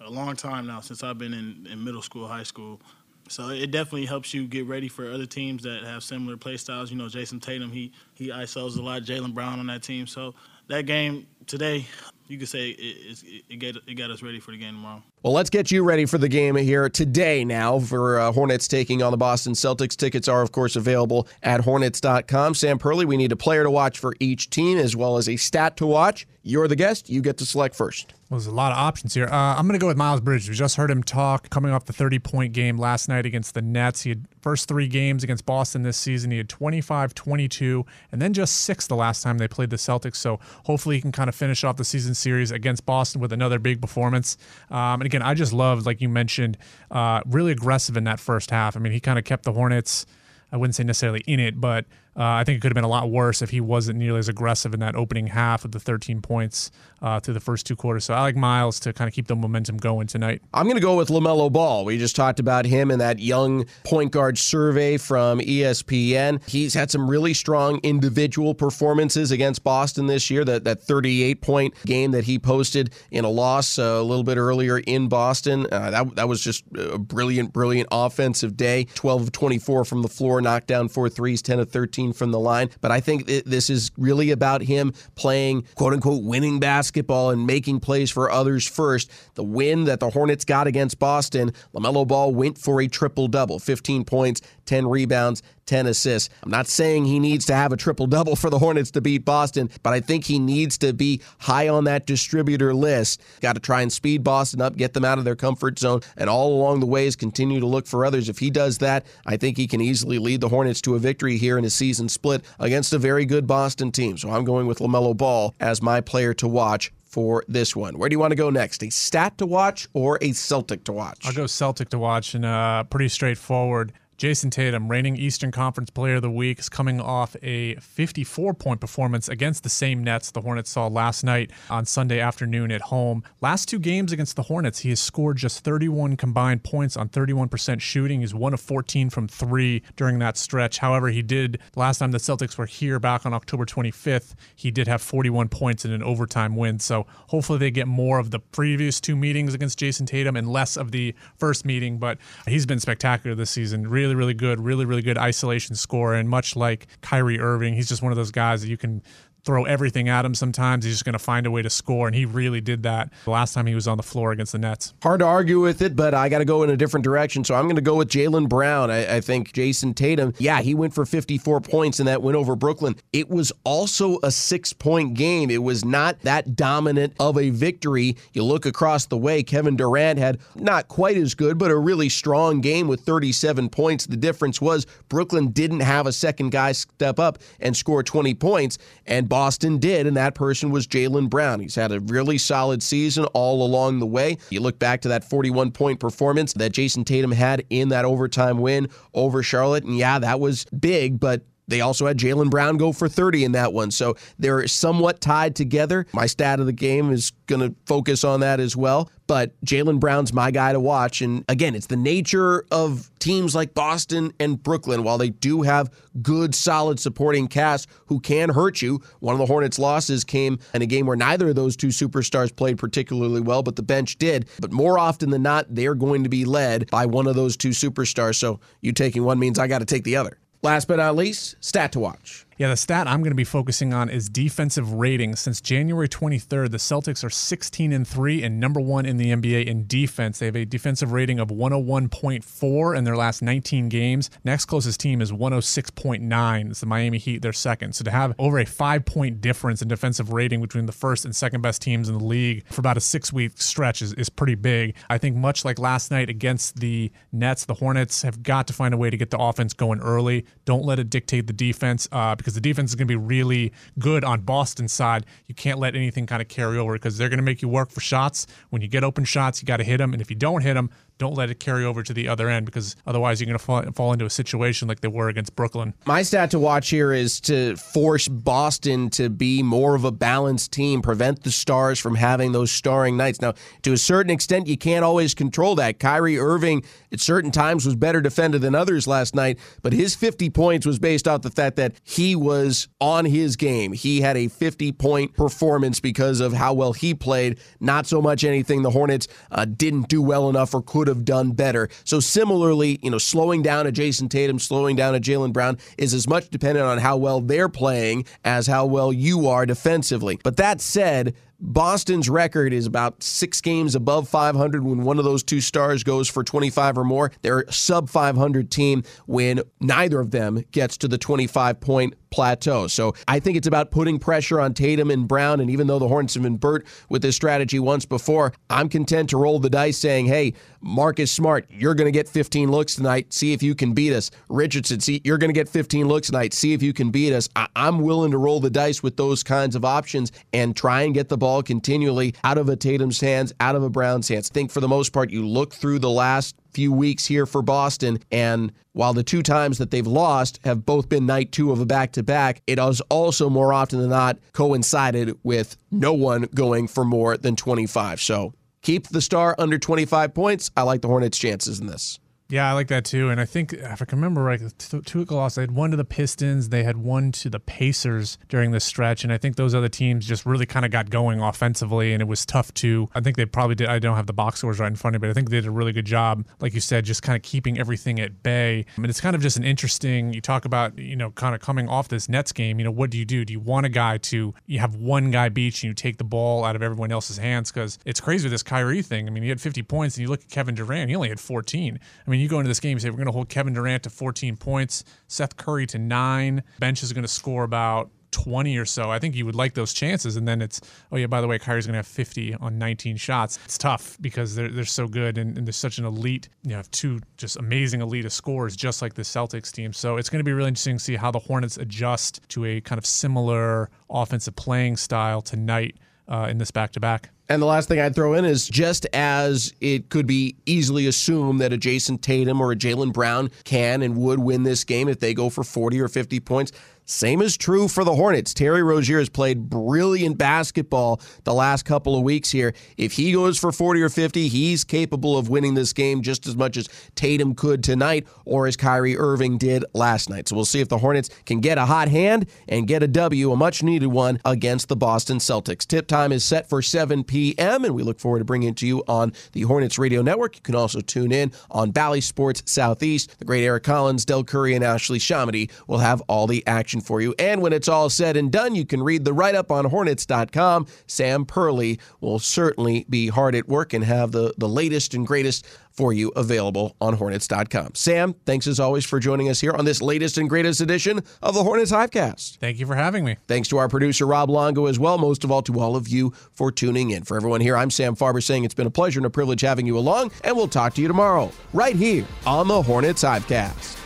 a 0.00 0.10
long 0.10 0.34
time 0.34 0.66
now 0.66 0.80
since 0.80 1.02
I've 1.02 1.18
been 1.18 1.34
in, 1.34 1.68
in 1.70 1.84
middle 1.84 2.02
school, 2.02 2.26
high 2.26 2.44
school. 2.44 2.80
So 3.28 3.48
it 3.48 3.70
definitely 3.70 4.06
helps 4.06 4.32
you 4.32 4.46
get 4.46 4.66
ready 4.66 4.88
for 4.88 5.10
other 5.10 5.26
teams 5.26 5.62
that 5.64 5.82
have 5.84 6.02
similar 6.02 6.36
play 6.36 6.56
styles. 6.56 6.90
You 6.90 6.96
know, 6.96 7.06
Jayson 7.06 7.40
Tatum, 7.40 7.70
he 7.70 7.92
he 8.14 8.28
isos 8.28 8.78
a 8.78 8.82
lot. 8.82 9.02
Jaylen 9.02 9.34
Brown 9.34 9.58
on 9.58 9.66
that 9.66 9.82
team. 9.82 10.06
So 10.06 10.34
that 10.68 10.86
game 10.86 11.26
today, 11.46 11.86
you 12.28 12.38
could 12.38 12.48
say 12.48 12.70
it, 12.70 13.22
it, 13.22 13.44
it, 13.48 13.56
get, 13.56 13.76
it 13.86 13.94
got 13.94 14.10
us 14.10 14.22
ready 14.22 14.40
for 14.40 14.50
the 14.50 14.58
game 14.58 14.74
tomorrow. 14.74 15.02
Well, 15.22 15.32
let's 15.32 15.50
get 15.50 15.70
you 15.70 15.82
ready 15.82 16.06
for 16.06 16.18
the 16.18 16.28
game 16.28 16.56
here 16.56 16.88
today 16.88 17.44
now 17.44 17.80
for 17.80 18.18
uh, 18.18 18.32
Hornets 18.32 18.68
taking 18.68 19.02
on 19.02 19.10
the 19.10 19.16
Boston 19.16 19.54
Celtics. 19.54 19.96
Tickets 19.96 20.28
are, 20.28 20.42
of 20.42 20.52
course, 20.52 20.76
available 20.76 21.26
at 21.42 21.60
hornets.com. 21.62 22.54
Sam 22.54 22.78
Perley, 22.78 23.04
we 23.04 23.16
need 23.16 23.32
a 23.32 23.36
player 23.36 23.64
to 23.64 23.70
watch 23.70 23.98
for 23.98 24.14
each 24.20 24.50
team 24.50 24.78
as 24.78 24.94
well 24.94 25.16
as 25.16 25.28
a 25.28 25.36
stat 25.36 25.76
to 25.78 25.86
watch. 25.86 26.26
You're 26.42 26.68
the 26.68 26.76
guest. 26.76 27.10
You 27.10 27.22
get 27.22 27.38
to 27.38 27.46
select 27.46 27.74
first. 27.74 28.14
Well, 28.30 28.38
there's 28.38 28.46
a 28.46 28.52
lot 28.52 28.70
of 28.72 28.78
options 28.78 29.14
here. 29.14 29.26
Uh, 29.26 29.56
I'm 29.56 29.66
going 29.66 29.78
to 29.78 29.82
go 29.82 29.86
with 29.86 29.96
Miles 29.96 30.20
Bridges. 30.20 30.48
We 30.48 30.54
just 30.56 30.76
heard 30.76 30.90
him 30.90 31.02
talk 31.02 31.48
coming 31.50 31.72
off 31.72 31.84
the 31.84 31.92
30 31.92 32.18
point 32.20 32.52
game 32.52 32.76
last 32.76 33.08
night 33.08 33.24
against 33.24 33.54
the 33.54 33.62
Nets. 33.62 34.02
He 34.02 34.10
had 34.10 34.26
first 34.42 34.68
three 34.68 34.88
games 34.88 35.22
against 35.22 35.46
Boston 35.46 35.82
this 35.82 35.96
season. 35.96 36.32
He 36.32 36.36
had 36.38 36.48
25, 36.48 37.14
22, 37.14 37.86
and 38.10 38.22
then 38.22 38.32
just 38.32 38.58
six 38.58 38.86
the 38.86 38.96
last 38.96 39.22
time 39.22 39.38
they 39.38 39.48
played 39.48 39.70
the 39.70 39.76
Celtics. 39.76 40.16
So 40.16 40.40
hopefully 40.64 40.96
he 40.96 41.02
can 41.02 41.12
kind 41.12 41.28
of 41.28 41.34
finish 41.34 41.62
off 41.62 41.76
the 41.76 41.84
season 41.84 42.14
series 42.16 42.50
against 42.50 42.86
Boston 42.86 43.20
with 43.20 43.32
another 43.32 43.58
big 43.58 43.80
performance. 43.80 44.36
Um, 44.70 45.00
and 45.00 45.04
again, 45.04 45.22
I 45.22 45.34
just 45.34 45.52
loved, 45.52 45.86
like 45.86 46.00
you 46.00 46.08
mentioned, 46.08 46.58
uh, 46.90 47.20
really 47.26 47.52
aggressive 47.52 47.96
in 47.96 48.04
that 48.04 48.20
first 48.20 48.50
half. 48.50 48.76
I 48.76 48.80
mean, 48.80 48.92
he 48.92 49.00
kind 49.00 49.18
of 49.18 49.24
kept 49.24 49.44
the 49.44 49.52
Hornets. 49.52 50.06
I 50.52 50.56
wouldn't 50.56 50.74
say 50.74 50.84
necessarily 50.84 51.22
in 51.26 51.40
it, 51.40 51.60
but 51.60 51.86
uh, 52.16 52.22
I 52.22 52.44
think 52.44 52.56
it 52.56 52.60
could 52.60 52.70
have 52.70 52.74
been 52.74 52.84
a 52.84 52.88
lot 52.88 53.10
worse 53.10 53.42
if 53.42 53.50
he 53.50 53.60
wasn't 53.60 53.98
nearly 53.98 54.18
as 54.18 54.28
aggressive 54.28 54.72
in 54.72 54.80
that 54.80 54.96
opening 54.96 55.26
half 55.26 55.64
of 55.64 55.72
the 55.72 55.80
13 55.80 56.22
points 56.22 56.70
uh, 57.02 57.20
through 57.20 57.34
the 57.34 57.40
first 57.40 57.66
two 57.66 57.76
quarters. 57.76 58.06
So 58.06 58.14
I 58.14 58.20
like 58.20 58.36
Miles 58.36 58.80
to 58.80 58.92
kind 58.92 59.06
of 59.06 59.14
keep 59.14 59.26
the 59.26 59.36
momentum 59.36 59.76
going 59.76 60.06
tonight. 60.06 60.40
I'm 60.54 60.64
going 60.64 60.76
to 60.76 60.82
go 60.82 60.96
with 60.96 61.08
LaMelo 61.08 61.52
Ball. 61.52 61.84
We 61.84 61.98
just 61.98 62.16
talked 62.16 62.40
about 62.40 62.64
him 62.64 62.90
in 62.90 63.00
that 63.00 63.18
young 63.18 63.66
point 63.84 64.12
guard 64.12 64.38
survey 64.38 64.96
from 64.96 65.40
ESPN. 65.40 66.46
He's 66.48 66.72
had 66.72 66.90
some 66.90 67.08
really 67.08 67.34
strong 67.34 67.80
individual 67.82 68.54
performances 68.54 69.30
against 69.30 69.62
Boston 69.62 70.06
this 70.06 70.30
year. 70.30 70.44
That, 70.44 70.64
that 70.64 70.82
38 70.82 71.42
point 71.42 71.74
game 71.84 72.12
that 72.12 72.24
he 72.24 72.38
posted 72.38 72.94
in 73.10 73.24
a 73.26 73.30
loss 73.30 73.78
uh, 73.78 73.82
a 73.82 74.02
little 74.02 74.24
bit 74.24 74.38
earlier 74.38 74.78
in 74.78 75.08
Boston, 75.08 75.66
uh, 75.70 75.90
that, 75.90 76.16
that 76.16 76.28
was 76.28 76.40
just 76.40 76.64
a 76.74 76.98
brilliant, 76.98 77.52
brilliant 77.52 77.88
offensive 77.92 78.56
day. 78.56 78.86
12 78.94 79.22
of 79.22 79.32
24 79.32 79.84
from 79.84 80.00
the 80.00 80.08
floor, 80.08 80.40
knocked 80.40 80.66
down 80.66 80.88
four 80.88 81.10
threes, 81.10 81.42
10 81.42 81.60
of 81.60 81.70
13 81.70 82.05
from 82.12 82.30
the 82.30 82.38
line. 82.38 82.70
But 82.80 82.90
I 82.90 83.00
think 83.00 83.26
this 83.26 83.70
is 83.70 83.90
really 83.96 84.30
about 84.30 84.62
him 84.62 84.92
playing 85.14 85.64
quote 85.74 85.92
unquote 85.92 86.24
winning 86.24 86.60
basketball 86.60 87.30
and 87.30 87.46
making 87.46 87.80
plays 87.80 88.10
for 88.10 88.30
others 88.30 88.66
first. 88.66 89.10
The 89.34 89.44
win 89.44 89.84
that 89.84 90.00
the 90.00 90.10
Hornets 90.10 90.44
got 90.44 90.66
against 90.66 90.98
Boston, 90.98 91.52
LaMelo 91.74 92.06
Ball 92.06 92.34
went 92.34 92.58
for 92.58 92.80
a 92.80 92.88
triple 92.88 93.28
double 93.28 93.58
15 93.58 94.04
points, 94.04 94.40
10 94.66 94.86
rebounds, 94.86 95.42
10 95.66 95.86
assists. 95.86 96.32
I'm 96.42 96.50
not 96.50 96.66
saying 96.66 97.04
he 97.04 97.18
needs 97.18 97.44
to 97.46 97.54
have 97.54 97.72
a 97.72 97.76
triple 97.76 98.06
double 98.06 98.36
for 98.36 98.50
the 98.50 98.58
Hornets 98.58 98.90
to 98.92 99.00
beat 99.00 99.24
Boston, 99.24 99.68
but 99.82 99.92
I 99.92 100.00
think 100.00 100.24
he 100.24 100.38
needs 100.38 100.78
to 100.78 100.92
be 100.92 101.20
high 101.38 101.68
on 101.68 101.84
that 101.84 102.06
distributor 102.06 102.72
list. 102.74 103.22
Got 103.40 103.54
to 103.54 103.60
try 103.60 103.82
and 103.82 103.92
speed 103.92 104.22
Boston 104.22 104.60
up, 104.60 104.76
get 104.76 104.94
them 104.94 105.04
out 105.04 105.18
of 105.18 105.24
their 105.24 105.36
comfort 105.36 105.78
zone, 105.78 106.00
and 106.16 106.30
all 106.30 106.54
along 106.54 106.80
the 106.80 106.86
ways 106.86 107.16
continue 107.16 107.60
to 107.60 107.66
look 107.66 107.86
for 107.86 108.04
others. 108.04 108.28
If 108.28 108.38
he 108.38 108.50
does 108.50 108.78
that, 108.78 109.04
I 109.26 109.36
think 109.36 109.56
he 109.56 109.66
can 109.66 109.80
easily 109.80 110.18
lead 110.18 110.40
the 110.40 110.48
Hornets 110.48 110.80
to 110.82 110.94
a 110.94 110.98
victory 110.98 111.36
here 111.36 111.58
in 111.58 111.64
a 111.64 111.70
season 111.70 112.08
split 112.08 112.44
against 112.58 112.92
a 112.92 112.98
very 112.98 113.24
good 113.24 113.46
Boston 113.46 113.90
team. 113.92 114.16
So 114.16 114.30
I'm 114.30 114.44
going 114.44 114.66
with 114.66 114.78
LaMelo 114.78 115.16
Ball 115.16 115.54
as 115.60 115.82
my 115.82 116.00
player 116.00 116.32
to 116.34 116.48
watch 116.48 116.92
for 117.16 117.44
this 117.48 117.74
one. 117.74 117.98
Where 117.98 118.08
do 118.08 118.14
you 118.14 118.18
want 118.18 118.32
to 118.32 118.36
go 118.36 118.50
next? 118.50 118.82
A 118.82 118.90
stat 118.90 119.38
to 119.38 119.46
watch 119.46 119.88
or 119.94 120.18
a 120.20 120.32
Celtic 120.32 120.84
to 120.84 120.92
watch? 120.92 121.24
I'll 121.24 121.32
go 121.32 121.46
Celtic 121.46 121.88
to 121.90 121.98
watch, 121.98 122.34
and 122.34 122.44
uh, 122.44 122.84
pretty 122.84 123.08
straightforward. 123.08 123.92
Jayson 124.18 124.50
Tatum, 124.50 124.88
reigning 124.88 125.16
Eastern 125.16 125.52
Conference 125.52 125.90
Player 125.90 126.14
of 126.14 126.22
the 126.22 126.30
Week, 126.30 126.58
is 126.58 126.70
coming 126.70 127.02
off 127.02 127.36
a 127.42 127.74
54 127.76 128.54
point 128.54 128.80
performance 128.80 129.28
against 129.28 129.62
the 129.62 129.68
same 129.68 130.02
Nets 130.02 130.30
the 130.30 130.40
Hornets 130.40 130.70
saw 130.70 130.86
last 130.86 131.22
night 131.22 131.50
on 131.68 131.84
Sunday 131.84 132.18
afternoon 132.18 132.72
at 132.72 132.80
home. 132.80 133.22
Last 133.42 133.68
two 133.68 133.78
games 133.78 134.12
against 134.12 134.34
the 134.36 134.44
Hornets, 134.44 134.78
he 134.78 134.88
has 134.88 135.00
scored 135.00 135.36
just 135.36 135.62
31 135.64 136.16
combined 136.16 136.64
points 136.64 136.96
on 136.96 137.10
31% 137.10 137.82
shooting. 137.82 138.20
He's 138.20 138.32
one 138.32 138.54
of 138.54 138.60
14 138.60 139.10
from 139.10 139.28
three 139.28 139.82
during 139.96 140.18
that 140.20 140.38
stretch. 140.38 140.78
However, 140.78 141.08
he 141.08 141.20
did, 141.20 141.58
last 141.74 141.98
time 141.98 142.12
the 142.12 142.18
Celtics 142.18 142.56
were 142.56 142.64
here 142.64 142.98
back 142.98 143.26
on 143.26 143.34
October 143.34 143.66
25th, 143.66 144.34
he 144.54 144.70
did 144.70 144.88
have 144.88 145.02
41 145.02 145.50
points 145.50 145.84
in 145.84 145.92
an 145.92 146.02
overtime 146.02 146.56
win. 146.56 146.78
So 146.78 147.06
hopefully 147.28 147.58
they 147.58 147.70
get 147.70 147.86
more 147.86 148.18
of 148.18 148.30
the 148.30 148.38
previous 148.38 148.98
two 148.98 149.14
meetings 149.14 149.52
against 149.52 149.78
Jayson 149.78 150.06
Tatum 150.06 150.36
and 150.36 150.48
less 150.48 150.78
of 150.78 150.90
the 150.90 151.14
first 151.36 151.66
meeting. 151.66 151.98
But 151.98 152.16
he's 152.48 152.64
been 152.64 152.80
spectacular 152.80 153.34
this 153.34 153.50
season. 153.50 153.86
Really 153.86 154.05
really, 154.06 154.14
really 154.14 154.34
good, 154.34 154.60
really, 154.60 154.84
really 154.84 155.02
good 155.02 155.18
isolation 155.18 155.74
score. 155.74 156.14
And 156.14 156.28
much 156.28 156.54
like 156.54 156.86
Kyrie 157.00 157.40
Irving, 157.40 157.74
he's 157.74 157.88
just 157.88 158.02
one 158.02 158.12
of 158.12 158.16
those 158.16 158.30
guys 158.30 158.62
that 158.62 158.68
you 158.68 158.76
can 158.76 159.02
throw 159.46 159.64
everything 159.64 160.08
at 160.08 160.24
him 160.24 160.34
sometimes. 160.34 160.84
He's 160.84 160.94
just 160.94 161.04
going 161.04 161.12
to 161.12 161.18
find 161.18 161.46
a 161.46 161.50
way 161.50 161.62
to 161.62 161.70
score, 161.70 162.08
and 162.08 162.14
he 162.14 162.26
really 162.26 162.60
did 162.60 162.82
that 162.82 163.10
the 163.24 163.30
last 163.30 163.54
time 163.54 163.66
he 163.66 163.74
was 163.74 163.86
on 163.86 163.96
the 163.96 164.02
floor 164.02 164.32
against 164.32 164.52
the 164.52 164.58
Nets. 164.58 164.92
Hard 165.02 165.20
to 165.20 165.26
argue 165.26 165.60
with 165.60 165.80
it, 165.80 165.94
but 165.94 166.12
I 166.12 166.28
got 166.28 166.38
to 166.38 166.44
go 166.44 166.64
in 166.64 166.70
a 166.70 166.76
different 166.76 167.04
direction. 167.04 167.44
So 167.44 167.54
I'm 167.54 167.64
going 167.64 167.76
to 167.76 167.82
go 167.82 167.94
with 167.94 168.08
Jaylen 168.08 168.48
Brown. 168.48 168.90
I, 168.90 169.16
I, 169.16 169.20
think 169.20 169.52
Jayson 169.52 169.94
Tatum, 169.94 170.34
yeah, 170.38 170.60
he 170.60 170.74
went 170.74 170.92
for 170.92 171.06
54 171.06 171.60
points 171.60 172.00
in 172.00 172.06
that 172.06 172.22
win 172.22 172.34
over 172.34 172.56
Brooklyn. 172.56 172.96
It 173.12 173.30
was 173.30 173.52
also 173.64 174.18
a 174.22 174.30
six 174.30 174.72
point 174.72 175.14
game. 175.14 175.48
It 175.48 175.62
was 175.62 175.84
not 175.84 176.20
that 176.22 176.56
dominant 176.56 177.14
of 177.20 177.38
a 177.38 177.50
victory. 177.50 178.16
You 178.32 178.42
look 178.42 178.66
across 178.66 179.06
the 179.06 179.16
way, 179.16 179.44
Kevin 179.44 179.76
Durant 179.76 180.18
had 180.18 180.38
not 180.56 180.88
quite 180.88 181.16
as 181.16 181.34
good, 181.34 181.56
but 181.56 181.70
a 181.70 181.76
really 181.76 182.08
strong 182.08 182.60
game 182.60 182.88
with 182.88 183.00
37 183.02 183.68
points. 183.68 184.06
The 184.06 184.16
difference 184.16 184.60
was 184.60 184.86
Brooklyn 185.08 185.52
didn't 185.52 185.80
have 185.80 186.06
a 186.06 186.12
second 186.12 186.50
guy 186.50 186.72
step 186.72 187.20
up 187.20 187.38
and 187.60 187.76
score 187.76 188.02
20 188.02 188.34
points. 188.34 188.78
And 189.06 189.28
Boston 189.36 189.76
did, 189.76 190.06
and 190.06 190.16
that 190.16 190.34
person 190.34 190.70
was 190.70 190.86
Jaylen 190.86 191.28
Brown. 191.28 191.60
He's 191.60 191.74
had 191.74 191.92
a 191.92 192.00
really 192.00 192.38
solid 192.38 192.82
season 192.82 193.26
all 193.34 193.66
along 193.66 193.98
the 193.98 194.06
way. 194.06 194.38
You 194.48 194.60
look 194.60 194.78
back 194.78 195.02
to 195.02 195.08
that 195.08 195.28
41 195.28 195.72
point 195.72 196.00
performance 196.00 196.54
that 196.54 196.72
Jayson 196.72 197.04
Tatum 197.04 197.32
had 197.32 197.62
in 197.68 197.90
that 197.90 198.06
overtime 198.06 198.56
win 198.56 198.88
over 199.12 199.42
Charlotte, 199.42 199.84
and 199.84 199.94
yeah, 199.94 200.18
that 200.18 200.40
was 200.40 200.64
big, 200.64 201.20
but 201.20 201.42
they 201.68 201.80
also 201.80 202.06
had 202.06 202.18
Jaylen 202.18 202.50
Brown 202.50 202.76
go 202.76 202.92
for 202.92 203.08
30 203.08 203.44
in 203.44 203.52
that 203.52 203.72
one. 203.72 203.90
So 203.90 204.16
they're 204.38 204.66
somewhat 204.68 205.20
tied 205.20 205.56
together. 205.56 206.06
My 206.12 206.26
stat 206.26 206.60
of 206.60 206.66
the 206.66 206.72
game 206.72 207.10
is 207.10 207.32
going 207.46 207.60
to 207.60 207.74
focus 207.86 208.24
on 208.24 208.40
that 208.40 208.60
as 208.60 208.76
well. 208.76 209.10
But 209.26 209.60
Jaylen 209.64 209.98
Brown's 209.98 210.32
my 210.32 210.52
guy 210.52 210.72
to 210.72 210.78
watch. 210.78 211.20
And 211.20 211.44
again, 211.48 211.74
it's 211.74 211.86
the 211.86 211.96
nature 211.96 212.64
of 212.70 213.10
teams 213.18 213.56
like 213.56 213.74
Boston 213.74 214.32
and 214.38 214.62
Brooklyn. 214.62 215.02
While 215.02 215.18
they 215.18 215.30
do 215.30 215.62
have 215.62 215.90
good, 216.22 216.54
solid 216.54 217.00
supporting 217.00 217.48
cast 217.48 217.88
who 218.06 218.20
can 218.20 218.50
hurt 218.50 218.80
you, 218.80 219.00
one 219.18 219.34
of 219.34 219.40
the 219.40 219.46
Hornets' 219.46 219.80
losses 219.80 220.22
came 220.22 220.60
in 220.74 220.82
a 220.82 220.86
game 220.86 221.06
where 221.06 221.16
neither 221.16 221.48
of 221.48 221.56
those 221.56 221.76
two 221.76 221.88
superstars 221.88 222.54
played 222.54 222.78
particularly 222.78 223.40
well, 223.40 223.64
but 223.64 223.74
the 223.74 223.82
bench 223.82 224.16
did. 224.18 224.46
But 224.60 224.70
more 224.70 224.96
often 224.96 225.30
than 225.30 225.42
not, 225.42 225.66
they're 225.68 225.96
going 225.96 226.22
to 226.22 226.28
be 226.28 226.44
led 226.44 226.88
by 226.90 227.06
one 227.06 227.26
of 227.26 227.34
those 227.34 227.56
two 227.56 227.70
superstars. 227.70 228.36
So 228.36 228.60
you 228.80 228.92
taking 228.92 229.24
one 229.24 229.40
means 229.40 229.58
I 229.58 229.66
got 229.66 229.80
to 229.80 229.84
take 229.84 230.04
the 230.04 230.16
other. 230.16 230.38
Last 230.66 230.88
but 230.88 230.96
not 230.96 231.14
least, 231.14 231.54
stat 231.60 231.92
to 231.92 232.00
watch. 232.00 232.44
Yeah, 232.58 232.70
the 232.70 232.76
stat 232.76 233.06
I'm 233.06 233.20
going 233.20 233.32
to 233.32 233.36
be 233.36 233.44
focusing 233.44 233.92
on 233.92 234.08
is 234.08 234.30
defensive 234.30 234.94
rating. 234.94 235.36
Since 235.36 235.60
January 235.60 236.08
23rd, 236.08 236.70
the 236.70 236.78
Celtics 236.78 237.22
are 237.22 237.28
16 237.28 237.92
and 237.92 238.08
3 238.08 238.42
and 238.42 238.58
number 238.58 238.80
1 238.80 239.04
in 239.04 239.18
the 239.18 239.26
NBA 239.26 239.66
in 239.66 239.86
defense. 239.86 240.38
They 240.38 240.46
have 240.46 240.56
a 240.56 240.64
defensive 240.64 241.12
rating 241.12 241.38
of 241.38 241.48
101.4 241.48 242.96
in 242.96 243.04
their 243.04 243.14
last 243.14 243.42
19 243.42 243.90
games. 243.90 244.30
Next 244.42 244.64
closest 244.64 245.00
team 245.00 245.20
is 245.20 245.32
106.9. 245.32 246.70
It's 246.70 246.80
the 246.80 246.86
Miami 246.86 247.18
Heat, 247.18 247.42
their 247.42 247.52
second. 247.52 247.94
So 247.94 248.04
to 248.04 248.10
have 248.10 248.34
over 248.38 248.58
a 248.58 248.64
5-point 248.64 249.42
difference 249.42 249.82
in 249.82 249.88
defensive 249.88 250.32
rating 250.32 250.62
between 250.62 250.86
the 250.86 250.92
first 250.92 251.26
and 251.26 251.36
second 251.36 251.60
best 251.60 251.82
teams 251.82 252.08
in 252.08 252.16
the 252.16 252.24
league 252.24 252.66
for 252.70 252.80
about 252.80 252.96
a 252.96 253.00
6-week 253.00 253.60
stretch 253.60 254.00
is, 254.00 254.14
is 254.14 254.30
pretty 254.30 254.54
big. 254.54 254.96
I 255.10 255.18
think 255.18 255.36
much 255.36 255.66
like 255.66 255.78
last 255.78 256.10
night 256.10 256.30
against 256.30 256.80
the 256.80 257.12
Nets, 257.32 257.66
the 257.66 257.74
Hornets 257.74 258.22
have 258.22 258.42
got 258.42 258.66
to 258.68 258.72
find 258.72 258.94
a 258.94 258.96
way 258.96 259.10
to 259.10 259.16
get 259.18 259.30
the 259.30 259.38
offense 259.38 259.74
going 259.74 260.00
early. 260.00 260.46
Don't 260.64 260.86
let 260.86 260.98
it 260.98 261.10
dictate 261.10 261.48
the 261.48 261.52
defense 261.52 262.08
uh, 262.12 262.34
because 262.46 262.54
the 262.54 262.60
defense 262.60 262.92
is 262.92 262.94
going 262.94 263.08
to 263.08 263.10
be 263.10 263.16
really 263.16 263.72
good 263.98 264.22
on 264.22 264.40
Boston's 264.42 264.92
side. 264.92 265.26
You 265.48 265.54
can't 265.56 265.80
let 265.80 265.96
anything 265.96 266.26
kind 266.26 266.40
of 266.40 266.46
carry 266.46 266.78
over 266.78 266.92
because 266.92 267.18
they're 267.18 267.28
going 267.28 267.38
to 267.38 267.42
make 267.42 267.60
you 267.60 267.66
work 267.66 267.90
for 267.90 268.00
shots. 268.00 268.46
When 268.70 268.80
you 268.80 268.86
get 268.86 269.02
open 269.02 269.24
shots, 269.24 269.60
you 269.60 269.66
got 269.66 269.78
to 269.78 269.84
hit 269.84 269.96
them. 269.96 270.12
And 270.12 270.22
if 270.22 270.30
you 270.30 270.36
don't 270.36 270.60
hit 270.60 270.74
them, 270.74 270.90
don't 271.18 271.34
let 271.34 271.50
it 271.50 271.60
carry 271.60 271.84
over 271.84 272.02
to 272.02 272.12
the 272.12 272.28
other 272.28 272.48
end 272.48 272.66
because 272.66 272.96
otherwise 273.06 273.40
you're 273.40 273.46
going 273.46 273.58
to 273.58 273.64
fall, 273.64 273.82
fall, 273.92 274.12
into 274.12 274.24
a 274.24 274.30
situation 274.30 274.86
like 274.88 275.00
they 275.00 275.08
were 275.08 275.28
against 275.28 275.56
Brooklyn. 275.56 275.94
My 276.06 276.22
stat 276.22 276.50
to 276.52 276.58
watch 276.58 276.90
here 276.90 277.12
is 277.12 277.40
to 277.42 277.76
force 277.76 278.28
Boston 278.28 279.10
to 279.10 279.28
be 279.28 279.62
more 279.62 279.94
of 279.94 280.04
a 280.04 280.12
balanced 280.12 280.72
team, 280.72 281.02
prevent 281.02 281.42
the 281.42 281.50
stars 281.50 281.98
from 281.98 282.14
having 282.14 282.52
those 282.52 282.70
starring 282.70 283.16
nights. 283.16 283.40
Now, 283.40 283.54
to 283.82 283.92
a 283.92 283.96
certain 283.96 284.30
extent, 284.30 284.66
you 284.66 284.76
can't 284.76 285.04
always 285.04 285.34
control 285.34 285.74
that. 285.76 285.98
Kyrie 285.98 286.38
Irving, 286.38 286.84
at 287.12 287.20
certain 287.20 287.50
times, 287.50 287.86
was 287.86 287.96
better 287.96 288.20
defended 288.20 288.60
than 288.60 288.74
others 288.74 289.06
last 289.06 289.34
night, 289.34 289.58
but 289.82 289.92
his 289.92 290.14
50 290.14 290.50
points 290.50 290.86
was 290.86 290.98
based 290.98 291.26
off 291.26 291.42
the 291.42 291.50
fact 291.50 291.76
that 291.76 291.96
he 292.02 292.36
was 292.36 292.88
on 293.00 293.24
his 293.24 293.56
game. 293.56 293.92
He 293.92 294.20
had 294.20 294.36
a 294.36 294.48
50 294.48 294.92
point 294.92 295.34
performance 295.34 296.00
because 296.00 296.40
of 296.40 296.52
how 296.52 296.74
well 296.74 296.92
he 296.92 297.14
played, 297.14 297.58
not 297.80 298.06
so 298.06 298.20
much 298.20 298.44
anything 298.44 298.82
the 298.82 298.90
Hornets 298.90 299.28
uh, 299.50 299.64
didn't 299.64 300.08
do 300.08 300.22
well 300.22 300.48
enough 300.48 300.74
or 300.74 300.82
could 300.82 301.05
have 301.08 301.24
done 301.24 301.52
better. 301.52 301.88
So 302.04 302.20
similarly, 302.20 302.98
you 303.02 303.10
know, 303.10 303.18
slowing 303.18 303.62
down 303.62 303.86
a 303.86 303.92
Jayson 303.92 304.28
Tatum, 304.28 304.58
slowing 304.58 304.96
down 304.96 305.14
a 305.14 305.20
Jaylen 305.20 305.52
Brown 305.52 305.78
is 305.98 306.14
as 306.14 306.28
much 306.28 306.48
dependent 306.50 306.86
on 306.86 306.98
how 306.98 307.16
well 307.16 307.40
they're 307.40 307.68
playing 307.68 308.24
as 308.44 308.66
how 308.66 308.86
well 308.86 309.12
you 309.12 309.48
are 309.48 309.66
defensively. 309.66 310.38
But 310.42 310.56
that 310.56 310.80
said, 310.80 311.34
Boston's 311.58 312.28
record 312.28 312.72
is 312.72 312.86
about 312.86 313.22
six 313.22 313.60
games 313.60 313.94
above 313.94 314.28
500 314.28 314.84
when 314.84 315.02
one 315.02 315.18
of 315.18 315.24
those 315.24 315.42
two 315.42 315.60
stars 315.60 316.04
goes 316.04 316.28
for 316.28 316.44
25 316.44 316.98
or 316.98 317.04
more. 317.04 317.32
They're 317.42 317.60
a 317.60 317.72
sub 317.72 318.10
500 318.10 318.70
team 318.70 319.02
when 319.26 319.62
neither 319.80 320.20
of 320.20 320.30
them 320.30 320.64
gets 320.70 320.98
to 320.98 321.08
the 321.08 321.18
25 321.18 321.80
point 321.80 322.14
plateau. 322.30 322.86
So 322.86 323.14
I 323.26 323.40
think 323.40 323.56
it's 323.56 323.66
about 323.66 323.90
putting 323.90 324.18
pressure 324.18 324.60
on 324.60 324.74
Tatum 324.74 325.10
and 325.10 325.26
Brown. 325.26 325.60
And 325.60 325.70
even 325.70 325.86
though 325.86 325.98
the 325.98 326.08
Hornets 326.08 326.34
have 326.34 326.42
been 326.42 326.56
burnt 326.58 326.84
with 327.08 327.22
this 327.22 327.34
strategy 327.34 327.78
once 327.78 328.04
before, 328.04 328.52
I'm 328.68 328.90
content 328.90 329.30
to 329.30 329.38
roll 329.38 329.58
the 329.58 329.70
dice 329.70 329.96
saying, 329.96 330.26
hey, 330.26 330.52
Marcus 330.82 331.32
Smart, 331.32 331.66
you're 331.70 331.94
going 331.94 332.06
to 332.06 332.12
get 332.12 332.28
15 332.28 332.70
looks 332.70 332.94
tonight. 332.96 333.32
See 333.32 333.54
if 333.54 333.62
you 333.62 333.74
can 333.74 333.94
beat 333.94 334.12
us. 334.12 334.30
Richardson, 334.50 335.00
see, 335.00 335.22
you're 335.24 335.38
going 335.38 335.48
to 335.48 335.58
get 335.58 335.68
15 335.68 336.06
looks 336.06 336.26
tonight. 336.26 336.52
See 336.52 336.74
if 336.74 336.82
you 336.82 336.92
can 336.92 337.10
beat 337.10 337.32
us. 337.32 337.48
I- 337.56 337.68
I'm 337.74 338.00
willing 338.00 338.32
to 338.32 338.38
roll 338.38 338.60
the 338.60 338.70
dice 338.70 339.02
with 339.02 339.16
those 339.16 339.42
kinds 339.42 339.74
of 339.74 339.84
options 339.84 340.30
and 340.52 340.76
try 340.76 341.02
and 341.02 341.14
get 341.14 341.28
the 341.30 341.38
ball 341.38 341.45
continually 341.62 342.34
out 342.44 342.58
of 342.58 342.68
a 342.68 342.76
Tatum's 342.76 343.20
hands, 343.20 343.52
out 343.60 343.76
of 343.76 343.82
a 343.82 343.90
Brown's 343.90 344.28
hands. 344.28 344.50
I 344.50 344.54
think 344.54 344.70
for 344.70 344.80
the 344.80 344.88
most 344.88 345.12
part, 345.12 345.30
you 345.30 345.46
look 345.46 345.74
through 345.74 345.98
the 345.98 346.10
last 346.10 346.56
few 346.72 346.92
weeks 346.92 347.24
here 347.26 347.46
for 347.46 347.62
Boston. 347.62 348.18
And 348.30 348.72
while 348.92 349.14
the 349.14 349.22
two 349.22 349.42
times 349.42 349.78
that 349.78 349.90
they've 349.90 350.06
lost 350.06 350.60
have 350.64 350.84
both 350.84 351.08
been 351.08 351.26
night 351.26 351.52
two 351.52 351.72
of 351.72 351.80
a 351.80 351.86
back 351.86 352.12
to 352.12 352.22
back, 352.22 352.62
it 352.66 352.78
has 352.78 353.00
also 353.02 353.48
more 353.48 353.72
often 353.72 354.00
than 354.00 354.10
not 354.10 354.38
coincided 354.52 355.38
with 355.42 355.76
no 355.90 356.12
one 356.12 356.48
going 356.54 356.88
for 356.88 357.04
more 357.04 357.36
than 357.36 357.56
25. 357.56 358.20
So 358.20 358.52
keep 358.82 359.08
the 359.08 359.20
star 359.20 359.54
under 359.58 359.78
25 359.78 360.34
points. 360.34 360.70
I 360.76 360.82
like 360.82 361.00
the 361.00 361.08
Hornets' 361.08 361.38
chances 361.38 361.80
in 361.80 361.86
this. 361.86 362.18
Yeah, 362.48 362.70
I 362.70 362.74
like 362.74 362.88
that 362.88 363.04
too. 363.04 363.28
And 363.28 363.40
I 363.40 363.44
think 363.44 363.72
if 363.72 364.00
I 364.00 364.04
can 364.04 364.18
remember 364.18 364.42
right, 364.42 364.60
two 364.78 365.24
losses. 365.24 365.56
They 365.56 365.62
had 365.62 365.72
one 365.72 365.90
to 365.90 365.96
the 365.96 366.04
Pistons. 366.04 366.68
They 366.68 366.84
had 366.84 366.96
one 366.96 367.32
to 367.32 367.50
the 367.50 367.58
Pacers 367.58 368.38
during 368.48 368.70
this 368.70 368.84
stretch. 368.84 369.24
And 369.24 369.32
I 369.32 369.38
think 369.38 369.56
those 369.56 369.74
other 369.74 369.88
teams 369.88 370.26
just 370.26 370.46
really 370.46 370.66
kind 370.66 370.84
of 370.84 370.92
got 370.92 371.10
going 371.10 371.40
offensively, 371.40 372.12
and 372.12 372.22
it 372.22 372.26
was 372.26 372.46
tough 372.46 372.72
to. 372.74 373.08
I 373.14 373.20
think 373.20 373.36
they 373.36 373.46
probably 373.46 373.74
did. 373.74 373.88
I 373.88 373.98
don't 373.98 374.16
have 374.16 374.26
the 374.26 374.32
box 374.32 374.58
scores 374.58 374.78
right 374.78 374.86
in 374.86 374.96
front 374.96 375.16
of 375.16 375.22
me, 375.22 375.26
but 375.26 375.30
I 375.30 375.34
think 375.34 375.50
they 375.50 375.56
did 375.56 375.66
a 375.66 375.70
really 375.72 375.92
good 375.92 376.04
job, 376.04 376.46
like 376.60 376.74
you 376.74 376.80
said, 376.80 377.04
just 377.04 377.22
kind 377.22 377.36
of 377.36 377.42
keeping 377.42 377.78
everything 377.78 378.20
at 378.20 378.42
bay. 378.42 378.84
I 378.96 379.00
mean, 379.00 379.10
it's 379.10 379.20
kind 379.20 379.34
of 379.34 379.42
just 379.42 379.56
an 379.56 379.64
interesting. 379.64 380.32
You 380.32 380.40
talk 380.40 380.64
about 380.64 380.96
you 380.98 381.16
know 381.16 381.30
kind 381.32 381.54
of 381.54 381.60
coming 381.60 381.88
off 381.88 382.08
this 382.08 382.28
Nets 382.28 382.52
game. 382.52 382.78
You 382.78 382.84
know, 382.84 382.90
what 382.92 383.10
do 383.10 383.18
you 383.18 383.24
do? 383.24 383.44
Do 383.44 383.52
you 383.52 383.60
want 383.60 383.86
a 383.86 383.90
guy 383.90 384.18
to 384.18 384.54
you 384.66 384.78
have 384.78 384.94
one 384.94 385.32
guy 385.32 385.48
beat 385.48 385.82
you, 385.82 385.88
and 385.88 385.90
you 385.90 385.94
take 385.94 386.18
the 386.18 386.24
ball 386.24 386.64
out 386.64 386.76
of 386.76 386.82
everyone 386.82 387.10
else's 387.10 387.38
hands? 387.38 387.72
Because 387.72 387.98
it's 388.06 388.20
crazy 388.20 388.44
with 388.44 388.52
this 388.52 388.62
Kyrie 388.62 389.02
thing. 389.02 389.26
I 389.26 389.30
mean, 389.30 389.42
he 389.42 389.48
had 389.48 389.60
50 389.60 389.82
points, 389.82 390.16
and 390.16 390.22
you 390.22 390.28
look 390.28 390.42
at 390.42 390.50
Kevin 390.50 390.76
Durant, 390.76 391.08
he 391.08 391.16
only 391.16 391.28
had 391.28 391.40
14. 391.40 391.98
I 392.26 392.30
mean 392.30 392.35
mean, 392.36 392.42
you 392.42 392.48
go 392.48 392.58
into 392.58 392.68
this 392.68 392.80
game, 392.80 392.92
you 392.92 393.00
say 393.00 393.10
we're 393.10 393.16
going 393.16 393.26
to 393.26 393.32
hold 393.32 393.48
Kevin 393.48 393.72
Durant 393.72 394.02
to 394.04 394.10
14 394.10 394.56
points, 394.56 395.04
Seth 395.26 395.56
Curry 395.56 395.86
to 395.88 395.98
nine. 395.98 396.62
Bench 396.78 397.02
is 397.02 397.12
going 397.12 397.24
to 397.24 397.28
score 397.28 397.64
about 397.64 398.10
20 398.36 398.76
or 398.76 398.84
so, 398.84 399.10
I 399.10 399.18
think 399.18 399.34
you 399.34 399.46
would 399.46 399.54
like 399.54 399.72
those 399.72 399.94
chances. 399.94 400.36
And 400.36 400.46
then 400.46 400.60
it's, 400.60 400.80
oh, 401.10 401.16
yeah, 401.16 401.26
by 401.26 401.40
the 401.40 401.46
way, 401.46 401.58
Kyrie's 401.58 401.86
going 401.86 401.94
to 401.94 401.98
have 401.98 402.06
50 402.06 402.54
on 402.56 402.78
19 402.78 403.16
shots. 403.16 403.58
It's 403.64 403.78
tough 403.78 404.18
because 404.20 404.54
they're, 404.54 404.68
they're 404.68 404.84
so 404.84 405.08
good 405.08 405.38
and, 405.38 405.56
and 405.56 405.66
there's 405.66 405.76
such 405.76 405.96
an 405.96 406.04
elite, 406.04 406.50
you 406.62 406.72
know, 406.72 406.82
two 406.90 407.20
just 407.38 407.56
amazing 407.56 408.02
elite 408.02 408.26
of 408.26 408.32
scores, 408.32 408.76
just 408.76 409.00
like 409.00 409.14
the 409.14 409.22
Celtics 409.22 409.72
team. 409.72 409.92
So 409.92 410.18
it's 410.18 410.28
going 410.28 410.40
to 410.40 410.44
be 410.44 410.52
really 410.52 410.68
interesting 410.68 410.98
to 410.98 411.02
see 411.02 411.16
how 411.16 411.30
the 411.30 411.38
Hornets 411.38 411.78
adjust 411.78 412.46
to 412.50 412.66
a 412.66 412.80
kind 412.82 412.98
of 412.98 413.06
similar 413.06 413.88
offensive 414.10 414.54
playing 414.54 414.98
style 414.98 415.40
tonight 415.40 415.96
uh, 416.28 416.48
in 416.50 416.58
this 416.58 416.70
back 416.70 416.92
to 416.92 417.00
back. 417.00 417.30
And 417.48 417.62
the 417.62 417.66
last 417.66 417.88
thing 417.88 418.00
I'd 418.00 418.14
throw 418.14 418.34
in 418.34 418.44
is 418.44 418.68
just 418.68 419.06
as 419.12 419.72
it 419.80 420.08
could 420.08 420.26
be 420.26 420.56
easily 420.66 421.06
assumed 421.06 421.60
that 421.60 421.72
a 421.72 421.78
Jayson 421.78 422.18
Tatum 422.18 422.60
or 422.60 422.72
a 422.72 422.76
Jaylen 422.76 423.12
Brown 423.12 423.50
can 423.64 424.02
and 424.02 424.16
would 424.16 424.40
win 424.40 424.64
this 424.64 424.82
game 424.82 425.08
if 425.08 425.20
they 425.20 425.32
go 425.32 425.48
for 425.48 425.62
40 425.62 426.00
or 426.00 426.08
50 426.08 426.40
points, 426.40 426.72
same 427.06 427.40
is 427.40 427.56
true 427.56 427.86
for 427.86 428.02
the 428.02 428.14
Hornets. 428.14 428.52
Terry 428.52 428.82
Rozier 428.82 429.20
has 429.20 429.28
played 429.28 429.70
brilliant 429.70 430.38
basketball 430.38 431.20
the 431.44 431.54
last 431.54 431.84
couple 431.84 432.16
of 432.16 432.22
weeks 432.22 432.50
here. 432.50 432.74
If 432.96 433.12
he 433.12 433.32
goes 433.32 433.58
for 433.58 433.70
40 433.70 434.02
or 434.02 434.08
50, 434.08 434.48
he's 434.48 434.82
capable 434.82 435.38
of 435.38 435.48
winning 435.48 435.74
this 435.74 435.92
game 435.92 436.22
just 436.22 436.48
as 436.48 436.56
much 436.56 436.76
as 436.76 436.88
Tatum 437.14 437.54
could 437.54 437.84
tonight 437.84 438.26
or 438.44 438.66
as 438.66 438.76
Kyrie 438.76 439.16
Irving 439.16 439.56
did 439.56 439.84
last 439.94 440.28
night. 440.28 440.48
So 440.48 440.56
we'll 440.56 440.64
see 440.64 440.80
if 440.80 440.88
the 440.88 440.98
Hornets 440.98 441.30
can 441.44 441.60
get 441.60 441.78
a 441.78 441.86
hot 441.86 442.08
hand 442.08 442.46
and 442.68 442.88
get 442.88 443.04
a 443.04 443.08
W, 443.08 443.52
a 443.52 443.56
much 443.56 443.84
needed 443.84 444.08
one, 444.08 444.40
against 444.44 444.88
the 444.88 444.96
Boston 444.96 445.38
Celtics. 445.38 445.86
Tip 445.86 446.08
time 446.08 446.32
is 446.32 446.44
set 446.44 446.68
for 446.68 446.82
7 446.82 447.22
p.m., 447.22 447.84
and 447.84 447.94
we 447.94 448.02
look 448.02 448.18
forward 448.18 448.40
to 448.40 448.44
bringing 448.44 448.70
it 448.70 448.76
to 448.78 448.86
you 448.86 449.04
on 449.06 449.32
the 449.52 449.62
Hornets 449.62 449.96
Radio 449.96 450.22
Network. 450.22 450.56
You 450.56 450.62
can 450.62 450.74
also 450.74 451.00
tune 451.00 451.30
in 451.30 451.52
on 451.70 451.92
Bally 451.92 452.20
Sports 452.20 452.64
Southeast. 452.66 453.38
The 453.38 453.44
great 453.44 453.64
Eric 453.64 453.84
Collins, 453.84 454.24
Del 454.24 454.42
Curry, 454.42 454.74
and 454.74 454.82
Ashley 454.82 455.20
ShahAhmadi 455.20 455.70
will 455.86 455.98
have 455.98 456.20
all 456.22 456.48
the 456.48 456.66
action 456.66 456.95
for 457.00 457.20
you. 457.20 457.34
And 457.38 457.62
when 457.62 457.72
it's 457.72 457.88
all 457.88 458.10
said 458.10 458.36
and 458.36 458.50
done, 458.50 458.74
you 458.74 458.84
can 458.84 459.02
read 459.02 459.24
the 459.24 459.32
write 459.32 459.54
up 459.54 459.70
on 459.70 459.84
Hornets.com. 459.86 460.86
Sam 461.06 461.44
Perley 461.44 461.98
will 462.20 462.38
certainly 462.38 463.06
be 463.08 463.28
hard 463.28 463.54
at 463.54 463.68
work 463.68 463.92
and 463.92 464.04
have 464.04 464.32
the, 464.32 464.54
the 464.56 464.68
latest 464.68 465.14
and 465.14 465.26
greatest 465.26 465.66
for 465.96 466.12
you 466.12 466.30
available 466.36 466.94
on 467.00 467.14
Hornets.com. 467.14 467.94
Sam, 467.94 468.34
thanks 468.44 468.66
as 468.66 468.78
always 468.78 469.04
for 469.04 469.18
joining 469.18 469.48
us 469.48 469.60
here 469.60 469.72
on 469.72 469.84
this 469.84 470.02
latest 470.02 470.36
and 470.36 470.48
greatest 470.48 470.80
edition 470.80 471.22
of 471.42 471.54
the 471.54 471.64
Hornets 471.64 471.90
Hivecast. 471.90 472.58
Thank 472.58 472.78
you 472.78 472.86
for 472.86 472.94
having 472.94 473.24
me. 473.24 473.36
Thanks 473.48 473.68
to 473.68 473.78
our 473.78 473.88
producer, 473.88 474.26
Rob 474.26 474.50
Longo, 474.50 474.86
as 474.86 474.98
well. 474.98 475.16
Most 475.16 475.42
of 475.42 475.50
all, 475.50 475.62
to 475.62 475.80
all 475.80 475.96
of 475.96 476.08
you 476.08 476.32
for 476.52 476.70
tuning 476.70 477.10
in. 477.10 477.24
For 477.24 477.36
everyone 477.36 477.62
here, 477.62 477.76
I'm 477.76 477.90
Sam 477.90 478.14
Farber 478.14 478.42
saying 478.42 478.64
it's 478.64 478.74
been 478.74 478.86
a 478.86 478.90
pleasure 478.90 479.18
and 479.18 479.26
a 479.26 479.30
privilege 479.30 479.62
having 479.62 479.86
you 479.86 479.98
along, 479.98 480.32
and 480.44 480.54
we'll 480.54 480.68
talk 480.68 480.94
to 480.94 481.02
you 481.02 481.08
tomorrow, 481.08 481.50
right 481.72 481.96
here 481.96 482.26
on 482.44 482.68
the 482.68 482.82
Hornets 482.82 483.24
Hivecast. 483.24 484.05